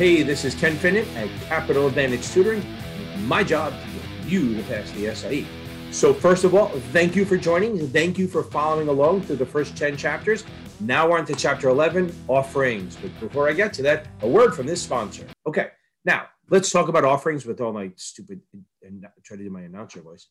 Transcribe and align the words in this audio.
Hey, 0.00 0.22
this 0.22 0.46
is 0.46 0.54
Ken 0.54 0.76
Finnan 0.76 1.06
at 1.14 1.28
Capital 1.42 1.86
Advantage 1.86 2.26
Tutoring. 2.30 2.64
My 3.26 3.44
job 3.44 3.74
to 3.74 3.86
get 3.90 4.32
you 4.32 4.56
to 4.56 4.62
pass 4.62 4.90
the 4.92 5.14
SIE. 5.14 5.46
So, 5.90 6.14
first 6.14 6.44
of 6.44 6.54
all, 6.54 6.68
thank 6.94 7.14
you 7.14 7.26
for 7.26 7.36
joining. 7.36 7.86
Thank 7.86 8.16
you 8.16 8.26
for 8.26 8.42
following 8.42 8.88
along 8.88 9.20
through 9.20 9.36
the 9.36 9.44
first 9.44 9.76
10 9.76 9.98
chapters. 9.98 10.42
Now 10.80 11.06
we're 11.06 11.18
on 11.18 11.26
to 11.26 11.34
chapter 11.34 11.68
11, 11.68 12.14
offerings. 12.28 12.96
But 12.96 13.20
before 13.20 13.46
I 13.46 13.52
get 13.52 13.74
to 13.74 13.82
that, 13.82 14.06
a 14.22 14.26
word 14.26 14.54
from 14.54 14.66
this 14.66 14.80
sponsor. 14.80 15.26
Okay, 15.46 15.68
now 16.06 16.28
let's 16.48 16.70
talk 16.70 16.88
about 16.88 17.04
offerings 17.04 17.44
with 17.44 17.60
all 17.60 17.74
my 17.74 17.92
stupid, 17.96 18.40
and 18.82 19.06
try 19.22 19.36
to 19.36 19.42
do 19.42 19.50
my 19.50 19.60
announcer 19.60 20.00
voice. 20.00 20.28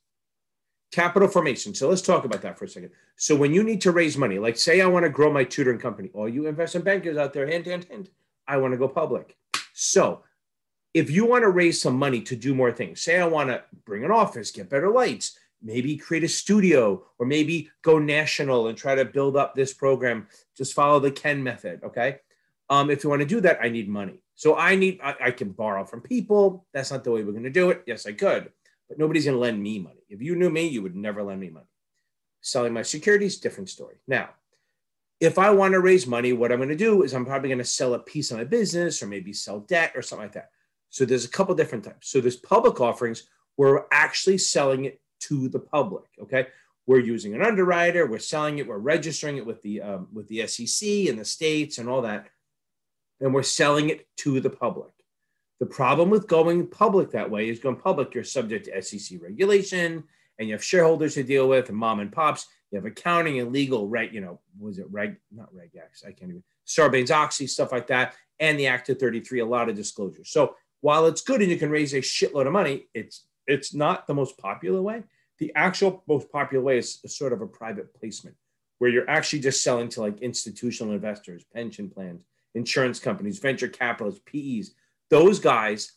Capital 0.92 1.28
formation. 1.28 1.76
So 1.76 1.90
let's 1.90 2.02
talk 2.02 2.26
about 2.26 2.42
that 2.42 2.58
for 2.58 2.66
a 2.66 2.68
second. 2.68 2.90
So 3.18 3.36
when 3.36 3.54
you 3.54 3.62
need 3.62 3.82
to 3.82 3.92
raise 3.92 4.18
money, 4.18 4.40
like 4.40 4.58
say 4.58 4.82
I 4.82 4.88
want 4.88 5.04
to 5.04 5.12
grow 5.12 5.32
my 5.32 5.44
tutoring 5.44 5.78
company, 5.78 6.10
all 6.16 6.28
you 6.28 6.48
investment 6.48 6.86
bankers 6.86 7.18
out 7.18 7.34
there, 7.34 7.46
hand, 7.46 7.68
hand, 7.68 7.86
hand, 7.88 8.10
I 8.48 8.58
want 8.58 8.74
to 8.74 8.78
go 8.80 8.88
public. 8.88 9.36
So 9.74 10.24
if 10.94 11.10
you 11.10 11.26
want 11.26 11.44
to 11.44 11.50
raise 11.50 11.82
some 11.82 11.98
money 11.98 12.22
to 12.22 12.36
do 12.36 12.56
more 12.56 12.72
things, 12.72 13.02
say 13.02 13.20
I 13.20 13.26
want 13.28 13.50
to 13.50 13.64
bring 13.86 14.04
an 14.04 14.12
office, 14.12 14.52
get 14.52 14.70
better 14.70 14.90
lights, 14.90 15.38
maybe 15.62 15.98
create 15.98 16.24
a 16.24 16.28
studio, 16.28 17.06
or 17.20 17.26
maybe 17.26 17.70
go 17.82 18.00
national 18.00 18.68
and 18.68 18.78
try 18.78 18.96
to 18.96 19.06
build 19.06 19.36
up 19.36 19.56
this 19.56 19.74
program, 19.74 20.28
just 20.58 20.74
follow 20.74 21.00
the 21.00 21.12
Ken 21.12 21.44
method. 21.44 21.84
Okay. 21.84 22.18
Um, 22.70 22.90
if 22.90 23.04
you 23.04 23.10
want 23.10 23.22
to 23.22 23.28
do 23.28 23.42
that, 23.42 23.60
I 23.62 23.70
need 23.70 23.90
money. 23.90 24.22
So 24.36 24.56
I 24.56 24.76
need, 24.76 25.00
I, 25.04 25.16
I 25.26 25.32
can 25.32 25.52
borrow 25.52 25.86
from 25.86 26.02
people. 26.02 26.66
That's 26.74 26.92
not 26.92 27.04
the 27.04 27.12
way 27.12 27.24
we're 27.24 27.32
going 27.32 27.44
to 27.44 27.50
do 27.50 27.72
it. 27.72 27.84
Yes, 27.86 28.06
I 28.06 28.14
could, 28.14 28.52
but 28.88 28.98
nobody's 28.98 29.26
going 29.26 29.36
to 29.36 29.42
lend 29.42 29.62
me 29.62 29.80
money. 29.80 30.04
If 30.08 30.22
you 30.22 30.36
knew 30.36 30.50
me, 30.50 30.68
you 30.68 30.82
would 30.82 30.96
never 30.96 31.24
lend 31.24 31.42
me 31.42 31.50
money. 31.50 31.66
Selling 32.42 32.74
my 32.74 32.84
securities, 32.84 33.38
different 33.38 33.70
story. 33.70 33.98
Now, 34.08 34.30
if 35.20 35.38
I 35.38 35.50
want 35.50 35.74
to 35.74 35.82
raise 35.82 36.08
money, 36.08 36.34
what 36.34 36.52
I'm 36.52 36.60
going 36.60 36.70
to 36.70 36.76
do 36.76 37.04
is 37.04 37.14
I'm 37.14 37.26
probably 37.26 37.50
going 37.50 37.60
to 37.60 37.66
sell 37.66 37.94
a 37.94 38.00
piece 38.00 38.32
of 38.32 38.38
my 38.38 38.46
business 38.46 39.04
or 39.04 39.08
maybe 39.08 39.34
sell 39.34 39.60
debt 39.60 39.92
or 39.96 40.02
something 40.02 40.26
like 40.26 40.34
that. 40.34 40.52
So 40.90 41.06
there's 41.06 41.26
a 41.26 41.30
couple 41.30 41.56
different 41.56 41.84
types. 41.84 42.10
So 42.10 42.22
there's 42.22 42.38
public 42.38 42.80
offerings 42.80 43.24
where 43.56 43.74
we're 43.74 43.86
actually 43.92 44.38
selling 44.38 44.86
it 44.86 45.02
to 45.22 45.50
the 45.50 45.60
public. 45.60 46.06
Okay, 46.22 46.48
we're 46.88 47.00
using 47.00 47.36
an 47.36 47.44
underwriter, 47.44 48.08
we're 48.08 48.20
selling 48.20 48.58
it, 48.58 48.68
we're 48.68 48.78
registering 48.78 49.38
it 49.38 49.46
with 49.46 49.62
the 49.62 49.82
um, 49.82 50.08
with 50.14 50.28
the 50.28 50.48
SEC 50.48 50.90
and 51.10 51.20
the 51.20 51.26
states 51.26 51.78
and 51.78 51.90
all 51.90 52.02
that, 52.04 52.28
and 53.20 53.34
we're 53.34 53.44
selling 53.44 53.90
it 53.90 54.08
to 54.18 54.40
the 54.40 54.50
public. 54.50 54.94
The 55.60 55.66
problem 55.66 56.10
with 56.10 56.28
going 56.28 56.68
public 56.68 57.12
that 57.12 57.30
way 57.30 57.50
is 57.50 57.60
going 57.60 57.76
public, 57.76 58.16
you're 58.16 58.24
subject 58.24 58.66
to 58.66 58.82
SEC 58.82 59.22
regulation, 59.22 60.06
and 60.40 60.48
you 60.48 60.54
have 60.54 60.64
shareholders 60.64 61.16
to 61.16 61.24
deal 61.24 61.50
with, 61.50 61.68
and 61.68 61.78
mom 61.78 62.00
and 62.00 62.12
pops. 62.12 62.48
You 62.72 62.78
have 62.78 62.86
accounting 62.86 63.40
and 63.40 63.52
legal, 63.52 63.88
right? 63.88 64.12
You 64.12 64.22
know, 64.22 64.40
was 64.60 64.78
it 64.78 64.86
reg? 64.92 65.18
Not 65.32 65.54
reg 65.54 65.72
X. 65.76 66.04
I 66.06 66.12
can't 66.12 66.30
even. 66.30 66.44
Sarbanes 66.68 67.12
Oxley 67.12 67.48
stuff 67.48 67.72
like 67.72 67.88
that, 67.88 68.14
and 68.40 68.60
the 68.60 68.68
Act 68.68 68.90
of 68.90 69.00
33, 69.00 69.40
a 69.40 69.46
lot 69.46 69.70
of 69.70 69.76
disclosures. 69.76 70.30
So 70.30 70.56
while 70.82 71.08
it's 71.08 71.22
good 71.22 71.42
and 71.42 71.50
you 71.50 71.58
can 71.58 71.72
raise 71.72 71.94
a 71.94 71.98
shitload 71.98 72.46
of 72.46 72.54
money, 72.54 72.88
it's 72.94 73.26
it's 73.48 73.74
not 73.74 74.06
the 74.06 74.14
most 74.14 74.38
popular 74.38 74.82
way. 74.82 75.04
The 75.40 75.52
actual 75.56 76.04
most 76.08 76.32
popular 76.32 76.64
way 76.64 76.78
is 76.78 77.00
sort 77.08 77.34
of 77.34 77.42
a 77.42 77.48
private 77.48 77.94
placement 77.94 78.36
where 78.78 78.90
you're 78.90 79.10
actually 79.10 79.40
just 79.40 79.64
selling 79.64 79.90
to 79.90 80.02
like 80.02 80.22
institutional 80.22 80.94
investors, 80.94 81.44
pension 81.54 81.90
plans, 81.90 82.24
insurance 82.56 83.00
companies, 83.00 83.40
venture 83.40 83.68
capitalists, 83.68 84.22
PEs. 84.26 84.74
Those 85.10 85.40
guys, 85.40 85.94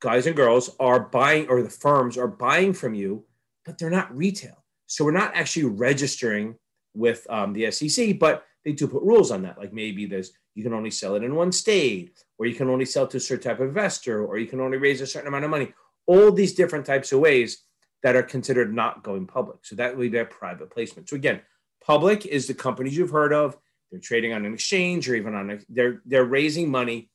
guys 0.00 0.26
and 0.26 0.36
girls, 0.36 0.74
are 0.80 1.00
buying, 1.00 1.48
or 1.48 1.62
the 1.62 1.70
firms 1.70 2.16
are 2.16 2.28
buying 2.28 2.72
from 2.72 2.94
you, 2.94 3.24
but 3.64 3.78
they're 3.78 3.90
not 3.90 4.14
retail. 4.16 4.63
So 4.86 5.04
we're 5.04 5.12
not 5.12 5.34
actually 5.34 5.64
registering 5.64 6.56
with 6.94 7.26
um, 7.30 7.52
the 7.52 7.70
SEC, 7.70 8.18
but 8.18 8.44
they 8.64 8.72
do 8.72 8.88
put 8.88 9.02
rules 9.02 9.30
on 9.30 9.42
that. 9.42 9.58
Like 9.58 9.72
maybe 9.72 10.06
there's 10.06 10.32
you 10.54 10.62
can 10.62 10.72
only 10.72 10.90
sell 10.90 11.16
it 11.16 11.24
in 11.24 11.34
one 11.34 11.52
state, 11.52 12.24
or 12.38 12.46
you 12.46 12.54
can 12.54 12.68
only 12.68 12.84
sell 12.84 13.06
to 13.08 13.16
a 13.16 13.20
certain 13.20 13.50
type 13.50 13.60
of 13.60 13.68
investor, 13.68 14.24
or 14.24 14.38
you 14.38 14.46
can 14.46 14.60
only 14.60 14.78
raise 14.78 15.00
a 15.00 15.06
certain 15.06 15.28
amount 15.28 15.44
of 15.44 15.50
money. 15.50 15.72
All 16.06 16.30
these 16.30 16.54
different 16.54 16.86
types 16.86 17.12
of 17.12 17.20
ways 17.20 17.64
that 18.02 18.14
are 18.14 18.22
considered 18.22 18.72
not 18.72 19.02
going 19.02 19.26
public. 19.26 19.58
So 19.62 19.74
that 19.76 19.96
would 19.96 20.02
be 20.02 20.08
their 20.08 20.26
private 20.26 20.70
placement. 20.70 21.08
So 21.08 21.16
again, 21.16 21.40
public 21.84 22.26
is 22.26 22.46
the 22.46 22.54
companies 22.54 22.96
you've 22.96 23.10
heard 23.10 23.32
of. 23.32 23.56
They're 23.90 24.00
trading 24.00 24.32
on 24.32 24.44
an 24.44 24.54
exchange 24.54 25.08
or 25.08 25.14
even 25.14 25.34
on 25.34 25.50
a, 25.50 25.58
they're 25.68 26.02
they're 26.04 26.24
raising 26.24 26.70
money, 26.70 27.10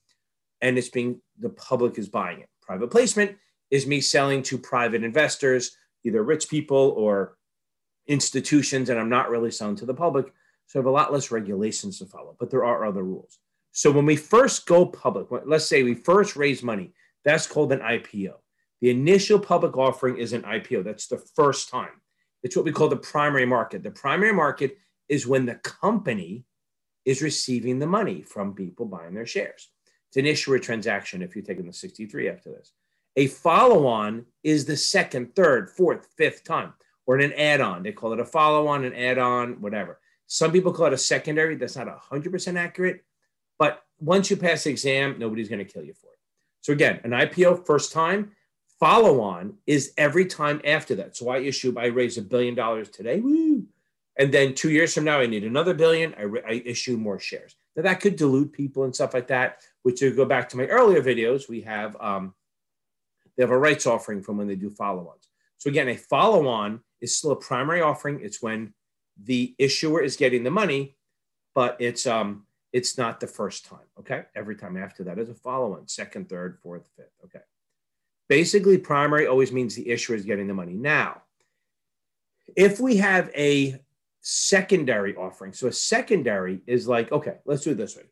and 0.61 0.77
it's 0.77 0.89
being 0.89 1.21
the 1.39 1.49
public 1.49 1.97
is 1.97 2.09
buying 2.09 2.41
it. 2.41 2.49
Private 2.61 2.91
placement 2.91 3.37
is 3.71 3.87
me 3.87 4.01
selling 4.01 4.43
to 4.43 4.57
private 4.57 5.03
investors, 5.03 5.75
either 6.03 6.23
rich 6.23 6.49
people 6.49 6.93
or 6.97 7.37
institutions, 8.09 8.89
and 8.89 8.99
I'm 8.99 9.07
not 9.07 9.29
really 9.29 9.51
selling 9.51 9.77
to 9.77 9.85
the 9.85 9.93
public. 9.93 10.25
So 10.67 10.79
I 10.79 10.81
have 10.81 10.87
a 10.87 10.91
lot 10.91 11.13
less 11.13 11.31
regulations 11.31 11.99
to 11.99 12.05
follow, 12.05 12.35
but 12.39 12.49
there 12.49 12.65
are 12.65 12.85
other 12.85 13.03
rules. 13.03 13.39
So 13.71 13.91
when 13.91 14.05
we 14.05 14.17
first 14.17 14.65
go 14.65 14.85
public, 14.85 15.27
let's 15.45 15.65
say 15.65 15.83
we 15.83 15.93
first 15.95 16.35
raise 16.35 16.61
money, 16.61 16.91
that's 17.23 17.47
called 17.47 17.71
an 17.71 17.79
IPO. 17.79 18.33
The 18.81 18.89
initial 18.89 19.39
public 19.39 19.77
offering 19.77 20.17
is 20.17 20.33
an 20.33 20.41
IPO. 20.41 20.83
That's 20.83 21.07
the 21.07 21.23
first 21.35 21.69
time. 21.69 22.01
It's 22.43 22.55
what 22.55 22.65
we 22.65 22.71
call 22.71 22.87
the 22.87 22.97
primary 22.97 23.45
market. 23.45 23.83
The 23.83 23.91
primary 23.91 24.33
market 24.33 24.77
is 25.07 25.27
when 25.27 25.45
the 25.45 25.55
company 25.55 26.45
is 27.05 27.21
receiving 27.21 27.79
the 27.79 27.87
money 27.87 28.21
from 28.21 28.53
people 28.53 28.85
buying 28.85 29.13
their 29.13 29.25
shares. 29.25 29.69
It's 30.07 30.17
an 30.17 30.25
issuer 30.25 30.59
transaction 30.59 31.21
if 31.21 31.35
you're 31.35 31.45
taking 31.45 31.67
the 31.67 31.73
63 31.73 32.29
after 32.29 32.51
this. 32.51 32.71
A 33.15 33.27
follow 33.27 33.85
on 33.85 34.25
is 34.43 34.65
the 34.65 34.77
second, 34.77 35.35
third, 35.35 35.69
fourth, 35.69 36.07
fifth 36.17 36.43
time, 36.43 36.73
or 37.09 37.17
an 37.17 37.33
add 37.33 37.59
on. 37.59 37.81
They 37.81 37.91
call 37.91 38.13
it 38.13 38.19
a 38.19 38.25
follow 38.25 38.67
on, 38.67 38.83
an 38.83 38.93
add 38.93 39.17
on, 39.17 39.59
whatever. 39.61 39.99
Some 40.27 40.51
people 40.51 40.71
call 40.71 40.85
it 40.85 40.93
a 40.93 40.97
secondary. 40.97 41.55
That's 41.55 41.75
not 41.75 41.87
100% 41.87 42.55
accurate. 42.55 43.03
But 43.57 43.83
once 43.99 44.29
you 44.29 44.37
pass 44.37 44.65
the 44.65 44.69
exam, 44.69 45.15
nobody's 45.17 45.49
going 45.49 45.57
to 45.57 45.65
kill 45.65 45.83
you 45.83 45.95
for 45.95 46.11
it. 46.11 46.19
So, 46.61 46.71
again, 46.71 46.99
an 47.03 47.09
IPO 47.09 47.65
first 47.65 47.91
time, 47.91 48.33
follow 48.79 49.21
on 49.21 49.55
is 49.65 49.91
every 49.97 50.27
time 50.27 50.61
after 50.63 50.93
that. 50.95 51.17
So, 51.17 51.29
I 51.29 51.39
issue, 51.39 51.73
I 51.79 51.87
raise 51.87 52.19
a 52.19 52.21
billion 52.21 52.53
dollars 52.53 52.89
today. 52.89 53.19
Woo! 53.19 53.65
And 54.17 54.31
then 54.31 54.53
two 54.53 54.69
years 54.69 54.93
from 54.93 55.05
now, 55.05 55.19
I 55.19 55.25
need 55.25 55.43
another 55.43 55.73
billion. 55.73 56.13
I, 56.13 56.25
I 56.47 56.61
issue 56.63 56.95
more 56.95 57.17
shares. 57.17 57.55
Now, 57.75 57.81
that 57.81 58.01
could 58.01 58.17
dilute 58.17 58.53
people 58.53 58.83
and 58.83 58.93
stuff 58.93 59.15
like 59.15 59.29
that, 59.29 59.61
which 59.81 59.99
to 60.01 60.15
go 60.15 60.25
back 60.25 60.47
to 60.49 60.57
my 60.57 60.67
earlier 60.67 61.01
videos, 61.01 61.49
we 61.49 61.61
have, 61.61 61.97
um, 61.99 62.35
they 63.35 63.41
have 63.41 63.49
a 63.49 63.57
rights 63.57 63.87
offering 63.87 64.21
from 64.21 64.37
when 64.37 64.47
they 64.47 64.55
do 64.55 64.69
follow 64.69 65.09
ons. 65.09 65.28
So, 65.59 65.69
again, 65.69 65.89
a 65.89 65.95
follow 65.95 66.47
on 66.47 66.81
is 67.01 67.15
still 67.15 67.31
a 67.31 67.35
primary 67.35 67.81
offering. 67.81 68.21
It's 68.21 68.41
when 68.41 68.73
the 69.21 69.53
issuer 69.57 70.01
is 70.01 70.15
getting 70.15 70.43
the 70.43 70.51
money, 70.51 70.95
but 71.53 71.77
it's 71.79 72.07
um 72.07 72.45
it's 72.71 72.97
not 72.97 73.19
the 73.19 73.27
first 73.27 73.65
time. 73.65 73.87
Okay, 73.99 74.23
every 74.35 74.55
time 74.55 74.77
after 74.77 75.03
that 75.03 75.19
is 75.19 75.29
a 75.29 75.33
follow-on, 75.33 75.87
second, 75.87 76.29
third, 76.29 76.57
fourth, 76.61 76.83
fifth. 76.95 77.11
Okay, 77.25 77.41
basically, 78.27 78.77
primary 78.77 79.27
always 79.27 79.51
means 79.51 79.75
the 79.75 79.89
issuer 79.89 80.15
is 80.15 80.25
getting 80.25 80.47
the 80.47 80.53
money. 80.53 80.73
Now, 80.73 81.23
if 82.55 82.79
we 82.79 82.97
have 82.97 83.29
a 83.35 83.81
secondary 84.21 85.15
offering, 85.15 85.53
so 85.53 85.67
a 85.67 85.73
secondary 85.73 86.61
is 86.67 86.87
like, 86.87 87.11
okay, 87.11 87.37
let's 87.45 87.63
do 87.63 87.71
it 87.71 87.77
this 87.77 87.97
way. 87.97 88.03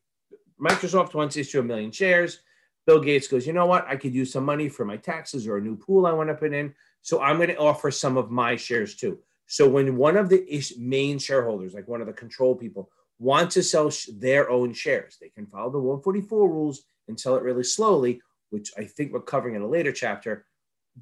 Microsoft 0.60 1.14
wants 1.14 1.36
to 1.36 1.42
issue 1.42 1.60
a 1.60 1.64
million 1.64 1.92
shares. 1.92 2.40
Bill 2.88 3.00
Gates 3.00 3.28
goes, 3.28 3.46
you 3.46 3.54
know 3.54 3.66
what? 3.66 3.86
I 3.88 3.96
could 3.96 4.16
use 4.16 4.32
some 4.32 4.46
money 4.46 4.70
for 4.70 4.86
my 4.86 4.98
taxes 4.98 5.46
or 5.46 5.58
a 5.58 5.62
new 5.62 5.76
pool 5.76 6.08
I 6.08 6.14
want 6.14 6.30
to 6.30 6.36
put 6.36 6.54
in. 6.54 6.74
So 7.08 7.22
I'm 7.22 7.38
going 7.38 7.48
to 7.48 7.56
offer 7.56 7.90
some 7.90 8.18
of 8.18 8.32
my 8.32 8.58
shares 8.58 8.94
too. 8.94 9.20
So 9.46 9.66
when 9.66 9.96
one 9.96 10.18
of 10.18 10.28
the 10.28 10.46
main 10.78 11.20
shareholders, 11.20 11.74
like 11.74 11.88
one 11.88 12.02
of 12.02 12.08
the 12.08 12.12
control 12.12 12.54
people, 12.54 12.90
want 13.18 13.50
to 13.52 13.64
sell 13.64 13.90
their 14.18 14.50
own 14.50 14.74
shares, 14.74 15.16
they 15.22 15.30
can 15.30 15.46
follow 15.46 15.72
the 15.72 15.80
144 15.80 16.50
rules 16.50 16.84
and 17.08 17.18
sell 17.18 17.38
it 17.38 17.44
really 17.44 17.64
slowly, 17.64 18.20
which 18.50 18.74
I 18.78 18.84
think 18.84 19.14
we're 19.14 19.22
covering 19.22 19.56
in 19.56 19.62
a 19.62 19.68
later 19.68 19.94
chapter. 19.94 20.46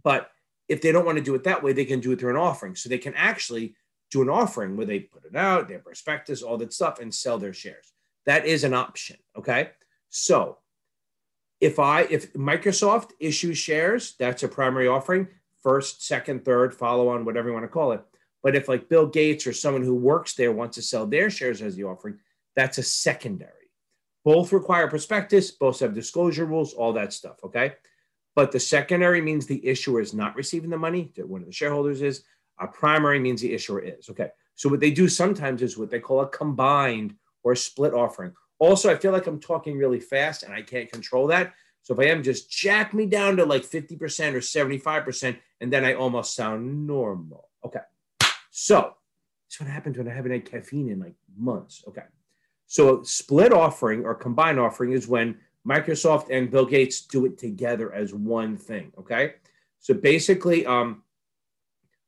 But 0.03 0.29
if 0.69 0.79
they 0.79 0.91
don't 0.91 1.07
want 1.07 1.17
to 1.17 1.23
do 1.23 1.33
it 1.33 1.43
that 1.45 1.63
way, 1.63 1.73
they 1.73 1.85
can 1.85 2.01
do 2.01 2.11
it 2.11 2.19
through 2.19 2.29
an 2.29 2.35
offering. 2.35 2.75
So 2.75 2.87
they 2.87 2.99
can 2.99 3.15
actually 3.15 3.73
do 4.11 4.21
an 4.21 4.29
offering 4.29 4.77
where 4.77 4.85
they 4.85 4.99
put 4.99 5.25
it 5.25 5.35
out, 5.35 5.67
their 5.67 5.79
prospectus, 5.79 6.43
all 6.43 6.57
that 6.57 6.71
stuff, 6.71 6.99
and 6.99 7.11
sell 7.11 7.39
their 7.39 7.51
shares. 7.51 7.93
That 8.27 8.45
is 8.45 8.63
an 8.63 8.75
option. 8.75 9.17
Okay. 9.35 9.71
So 10.11 10.59
if 11.59 11.79
I 11.79 12.01
if 12.01 12.31
Microsoft 12.33 13.09
issues 13.19 13.57
shares, 13.57 14.13
that's 14.19 14.43
a 14.43 14.47
primary 14.47 14.87
offering, 14.87 15.29
first, 15.65 16.05
second, 16.05 16.45
third, 16.45 16.75
follow 16.75 17.07
on, 17.07 17.25
whatever 17.25 17.47
you 17.47 17.53
want 17.55 17.63
to 17.63 17.69
call 17.69 17.91
it. 17.91 18.01
But 18.43 18.55
if 18.55 18.69
like 18.69 18.87
Bill 18.87 19.07
Gates 19.07 19.47
or 19.47 19.53
someone 19.53 19.81
who 19.81 19.95
works 19.95 20.35
there 20.35 20.51
wants 20.51 20.75
to 20.75 20.83
sell 20.83 21.07
their 21.07 21.31
shares 21.31 21.63
as 21.63 21.75
the 21.75 21.85
offering, 21.85 22.19
that's 22.55 22.77
a 22.77 22.83
secondary. 22.83 23.71
Both 24.23 24.53
require 24.53 24.87
prospectus, 24.87 25.49
both 25.49 25.79
have 25.79 25.95
disclosure 25.95 26.45
rules, 26.45 26.73
all 26.73 26.93
that 26.93 27.13
stuff. 27.13 27.37
Okay. 27.43 27.73
But 28.35 28.51
the 28.51 28.59
secondary 28.59 29.21
means 29.21 29.47
the 29.47 29.65
issuer 29.65 30.01
is 30.01 30.13
not 30.13 30.35
receiving 30.35 30.69
the 30.69 30.77
money, 30.77 31.11
that 31.15 31.27
one 31.27 31.41
of 31.41 31.47
the 31.47 31.53
shareholders 31.53 32.03
is. 32.03 32.23
A 32.59 32.67
primary 32.67 33.19
means 33.19 33.41
the 33.41 33.51
issuer 33.51 33.79
is. 33.79 34.07
Okay. 34.07 34.29
So 34.53 34.69
what 34.69 34.79
they 34.79 34.91
do 34.91 35.09
sometimes 35.09 35.63
is 35.63 35.79
what 35.79 35.89
they 35.89 35.99
call 35.99 36.21
a 36.21 36.27
combined 36.27 37.15
or 37.43 37.55
split 37.55 37.95
offering. 37.95 38.33
Also, 38.59 38.91
I 38.91 38.97
feel 38.97 39.11
like 39.11 39.25
I'm 39.25 39.39
talking 39.39 39.77
really 39.77 39.99
fast 39.99 40.43
and 40.43 40.53
I 40.53 40.61
can't 40.61 40.91
control 40.91 41.25
that. 41.27 41.53
So 41.85 41.93
if 41.93 41.99
I 41.99 42.05
am, 42.09 42.23
just 42.23 42.49
jack 42.49 42.95
me 42.95 43.05
down 43.05 43.37
to 43.37 43.45
like 43.45 43.61
50% 43.61 43.93
or 44.33 44.39
75%, 44.39 45.37
and 45.61 45.71
then 45.71 45.85
I 45.85 45.93
almost 45.93 46.35
sound 46.35 46.87
normal. 46.87 47.49
Okay. 47.63 47.81
So 48.49 48.95
that's 49.45 49.59
what 49.59 49.69
happens 49.69 49.95
when 49.95 50.07
I 50.07 50.13
haven't 50.15 50.31
had 50.31 50.49
caffeine 50.49 50.89
in 50.89 50.99
like 50.99 51.13
months. 51.37 51.83
Okay. 51.87 52.01
So 52.65 53.03
split 53.03 53.53
offering 53.53 54.03
or 54.03 54.15
combined 54.15 54.59
offering 54.59 54.93
is 54.93 55.07
when 55.07 55.37
Microsoft 55.63 56.31
and 56.31 56.49
Bill 56.49 56.65
Gates 56.65 57.01
do 57.01 57.23
it 57.27 57.37
together 57.37 57.93
as 57.93 58.15
one 58.15 58.57
thing. 58.57 58.91
Okay. 58.97 59.35
So 59.79 59.93
basically, 59.93 60.65
um, 60.65 61.03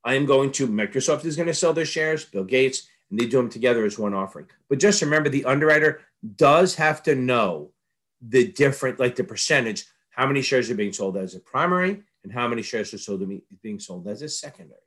I 0.03 0.15
am 0.15 0.25
going 0.25 0.51
to, 0.53 0.67
Microsoft 0.67 1.23
is 1.23 1.35
going 1.35 1.49
to 1.49 1.53
sell 1.53 1.73
their 1.73 1.85
shares, 1.85 2.25
Bill 2.25 2.43
Gates, 2.43 2.87
and 3.11 3.19
they 3.19 3.27
do 3.27 3.37
them 3.37 3.49
together 3.51 3.85
as 3.85 3.99
one 3.99 4.15
offering. 4.15 4.47
But 4.69 4.79
just 4.79 5.03
remember 5.03 5.29
the 5.29 5.45
underwriter 5.45 6.01
does 6.35 6.73
have 6.73 7.03
to 7.03 7.13
know 7.13 7.73
the 8.21 8.51
different, 8.51 8.99
like 8.99 9.15
the 9.15 9.23
percentage, 9.23 9.85
how 10.09 10.25
many 10.25 10.41
shares 10.41 10.69
are 10.69 10.75
being 10.75 10.93
sold 10.93 11.17
as 11.17 11.35
a 11.35 11.39
primary 11.39 12.01
and 12.23 12.33
how 12.33 12.47
many 12.47 12.61
shares 12.61 12.93
are 12.93 12.97
sold 12.97 13.23
being 13.61 13.79
sold 13.79 14.07
as 14.07 14.21
a 14.21 14.29
secondary. 14.29 14.81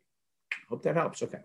Hope 0.68 0.82
that 0.82 0.96
helps. 0.96 1.22
Okay. 1.22 1.40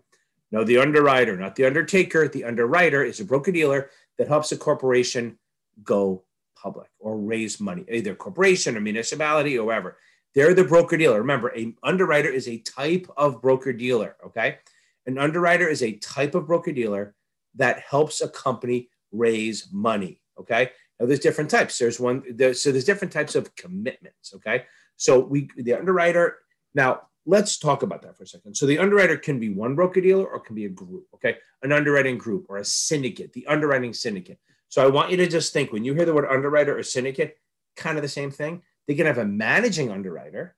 No, 0.52 0.64
the 0.64 0.78
underwriter, 0.78 1.36
not 1.36 1.56
the 1.56 1.66
undertaker. 1.66 2.28
The 2.28 2.44
underwriter 2.44 3.02
is 3.02 3.20
a 3.20 3.24
broker 3.24 3.52
dealer 3.52 3.90
that 4.18 4.28
helps 4.28 4.52
a 4.52 4.56
corporation 4.56 5.38
go 5.82 6.24
public 6.56 6.88
or 6.98 7.18
raise 7.18 7.60
money, 7.60 7.84
either 7.90 8.14
corporation 8.14 8.76
or 8.76 8.80
municipality 8.80 9.58
or 9.58 9.66
whatever. 9.66 9.98
They're 10.34 10.54
the 10.54 10.64
broker 10.64 10.96
dealer. 10.96 11.18
Remember, 11.18 11.52
a 11.56 11.74
underwriter 11.82 12.28
is 12.28 12.48
a 12.48 12.58
type 12.58 13.08
of 13.16 13.40
broker 13.40 13.72
dealer. 13.72 14.16
Okay, 14.24 14.58
an 15.06 15.18
underwriter 15.18 15.68
is 15.68 15.82
a 15.82 15.96
type 15.96 16.34
of 16.34 16.46
broker 16.46 16.72
dealer 16.72 17.14
that 17.54 17.80
helps 17.80 18.20
a 18.20 18.28
company 18.28 18.88
raise 19.12 19.68
money. 19.72 20.20
Okay, 20.38 20.70
now 20.98 21.06
there's 21.06 21.20
different 21.20 21.50
types. 21.50 21.78
There's 21.78 22.00
one. 22.00 22.22
There's, 22.30 22.62
so 22.62 22.72
there's 22.72 22.84
different 22.84 23.12
types 23.12 23.34
of 23.34 23.54
commitments. 23.56 24.34
Okay, 24.34 24.64
so 24.96 25.20
we 25.20 25.48
the 25.56 25.74
underwriter 25.74 26.38
now 26.74 27.02
let's 27.26 27.58
talk 27.58 27.82
about 27.82 28.02
that 28.02 28.16
for 28.16 28.22
a 28.22 28.26
second. 28.26 28.54
So 28.54 28.66
the 28.66 28.78
underwriter 28.78 29.16
can 29.16 29.38
be 29.38 29.50
one 29.50 29.74
broker 29.74 30.00
dealer 30.00 30.26
or 30.26 30.40
can 30.40 30.54
be 30.54 30.64
a 30.64 30.70
group, 30.70 31.06
okay? 31.14 31.36
An 31.62 31.72
underwriting 31.72 32.16
group 32.16 32.46
or 32.48 32.58
a 32.58 32.64
syndicate, 32.64 33.32
the 33.32 33.46
underwriting 33.48 33.92
syndicate. 33.92 34.38
So 34.68 34.82
I 34.82 34.86
want 34.88 35.10
you 35.10 35.16
to 35.18 35.26
just 35.26 35.52
think 35.52 35.72
when 35.72 35.84
you 35.84 35.92
hear 35.94 36.04
the 36.04 36.14
word 36.14 36.30
underwriter 36.30 36.78
or 36.78 36.82
syndicate, 36.82 37.36
kind 37.76 37.98
of 37.98 38.02
the 38.02 38.08
same 38.08 38.30
thing. 38.30 38.62
They 38.86 38.94
can 38.94 39.06
have 39.06 39.18
a 39.18 39.24
managing 39.24 39.90
underwriter, 39.90 40.56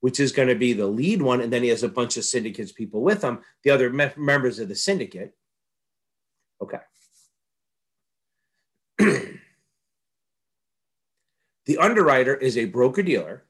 which 0.00 0.20
is 0.20 0.32
going 0.32 0.48
to 0.48 0.54
be 0.54 0.74
the 0.74 0.86
lead 0.86 1.22
one, 1.22 1.40
and 1.40 1.52
then 1.52 1.62
he 1.62 1.70
has 1.70 1.82
a 1.82 1.88
bunch 1.88 2.16
of 2.16 2.24
syndicates 2.24 2.72
people 2.72 3.00
with 3.02 3.22
him, 3.22 3.40
the 3.64 3.70
other 3.70 3.90
me- 3.90 4.12
members 4.16 4.58
of 4.58 4.68
the 4.68 4.74
syndicate. 4.74 5.34
Okay. 6.62 6.78
the 11.70 11.78
underwriter 11.78 12.34
is 12.34 12.58
a 12.58 12.64
broker 12.64 13.00
dealer 13.00 13.44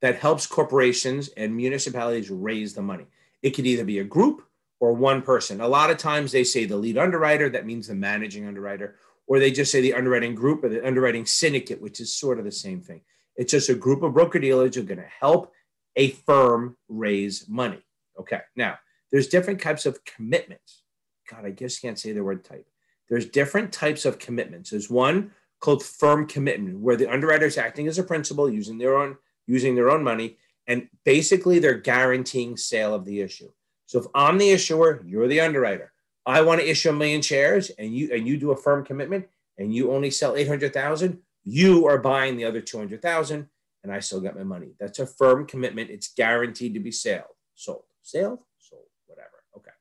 that 0.00 0.16
helps 0.16 0.44
corporations 0.44 1.28
and 1.36 1.54
municipalities 1.54 2.30
raise 2.30 2.74
the 2.74 2.82
money. 2.82 3.06
It 3.42 3.50
could 3.50 3.64
either 3.64 3.84
be 3.84 4.00
a 4.00 4.04
group 4.04 4.42
or 4.80 4.92
one 4.92 5.22
person. 5.22 5.60
A 5.60 5.68
lot 5.68 5.88
of 5.88 5.98
times 5.98 6.32
they 6.32 6.42
say 6.42 6.64
the 6.64 6.76
lead 6.76 6.98
underwriter, 6.98 7.48
that 7.48 7.64
means 7.64 7.86
the 7.86 7.94
managing 7.94 8.44
underwriter, 8.44 8.96
or 9.28 9.38
they 9.38 9.52
just 9.52 9.70
say 9.70 9.80
the 9.80 9.94
underwriting 9.94 10.34
group 10.34 10.64
or 10.64 10.68
the 10.68 10.84
underwriting 10.84 11.24
syndicate, 11.24 11.80
which 11.80 12.00
is 12.00 12.12
sort 12.12 12.40
of 12.40 12.44
the 12.44 12.50
same 12.50 12.80
thing. 12.80 13.02
It's 13.36 13.52
just 13.52 13.68
a 13.68 13.76
group 13.76 14.02
of 14.02 14.14
broker 14.14 14.40
dealers 14.40 14.74
who 14.74 14.80
are 14.80 14.84
going 14.84 14.98
to 14.98 15.06
help 15.20 15.52
a 15.94 16.10
firm 16.10 16.76
raise 16.88 17.48
money. 17.48 17.84
Okay. 18.18 18.40
Now, 18.56 18.80
there's 19.12 19.28
different 19.28 19.60
types 19.60 19.86
of 19.86 20.04
commitments. 20.04 20.82
God, 21.30 21.44
I 21.44 21.54
you 21.56 21.68
can't 21.80 22.00
say 22.00 22.10
the 22.10 22.24
word 22.24 22.44
type. 22.44 22.66
There's 23.08 23.26
different 23.26 23.72
types 23.72 24.04
of 24.04 24.18
commitments. 24.18 24.70
There's 24.70 24.90
one 24.90 25.30
called 25.62 25.82
firm 25.82 26.26
commitment, 26.26 26.78
where 26.80 26.96
the 26.96 27.10
underwriter 27.10 27.46
is 27.46 27.56
acting 27.56 27.88
as 27.88 27.98
a 27.98 28.02
principal 28.02 28.50
using 28.50 28.76
their 28.76 28.96
own 28.98 29.16
using 29.46 29.74
their 29.74 29.90
own 29.90 30.04
money, 30.04 30.36
and 30.66 30.88
basically 31.04 31.58
they're 31.58 31.78
guaranteeing 31.78 32.56
sale 32.56 32.94
of 32.94 33.04
the 33.04 33.20
issue. 33.20 33.50
So 33.86 33.98
if 34.00 34.06
I'm 34.14 34.38
the 34.38 34.50
issuer, 34.50 35.02
you're 35.06 35.28
the 35.28 35.40
underwriter. 35.40 35.92
I 36.24 36.42
want 36.42 36.60
to 36.60 36.70
issue 36.70 36.90
a 36.90 36.92
million 36.92 37.22
shares, 37.22 37.70
and 37.78 37.94
you 37.96 38.12
and 38.14 38.26
you 38.28 38.36
do 38.36 38.52
a 38.52 38.56
firm 38.56 38.84
commitment, 38.84 39.26
and 39.58 39.74
you 39.74 39.92
only 39.92 40.10
sell 40.10 40.36
eight 40.36 40.48
hundred 40.48 40.72
thousand. 40.74 41.18
You 41.44 41.86
are 41.86 41.98
buying 41.98 42.36
the 42.36 42.44
other 42.44 42.60
two 42.60 42.78
hundred 42.78 43.02
thousand, 43.02 43.48
and 43.82 43.92
I 43.92 44.00
still 44.00 44.20
get 44.20 44.36
my 44.36 44.44
money. 44.44 44.74
That's 44.78 44.98
a 44.98 45.06
firm 45.06 45.46
commitment. 45.46 45.90
It's 45.90 46.14
guaranteed 46.14 46.74
to 46.74 46.80
be 46.80 46.92
sold, 46.92 47.34
sold, 47.54 47.84
sold, 48.02 48.40
sold, 48.58 48.86
whatever. 49.06 49.42
Okay. 49.56 49.76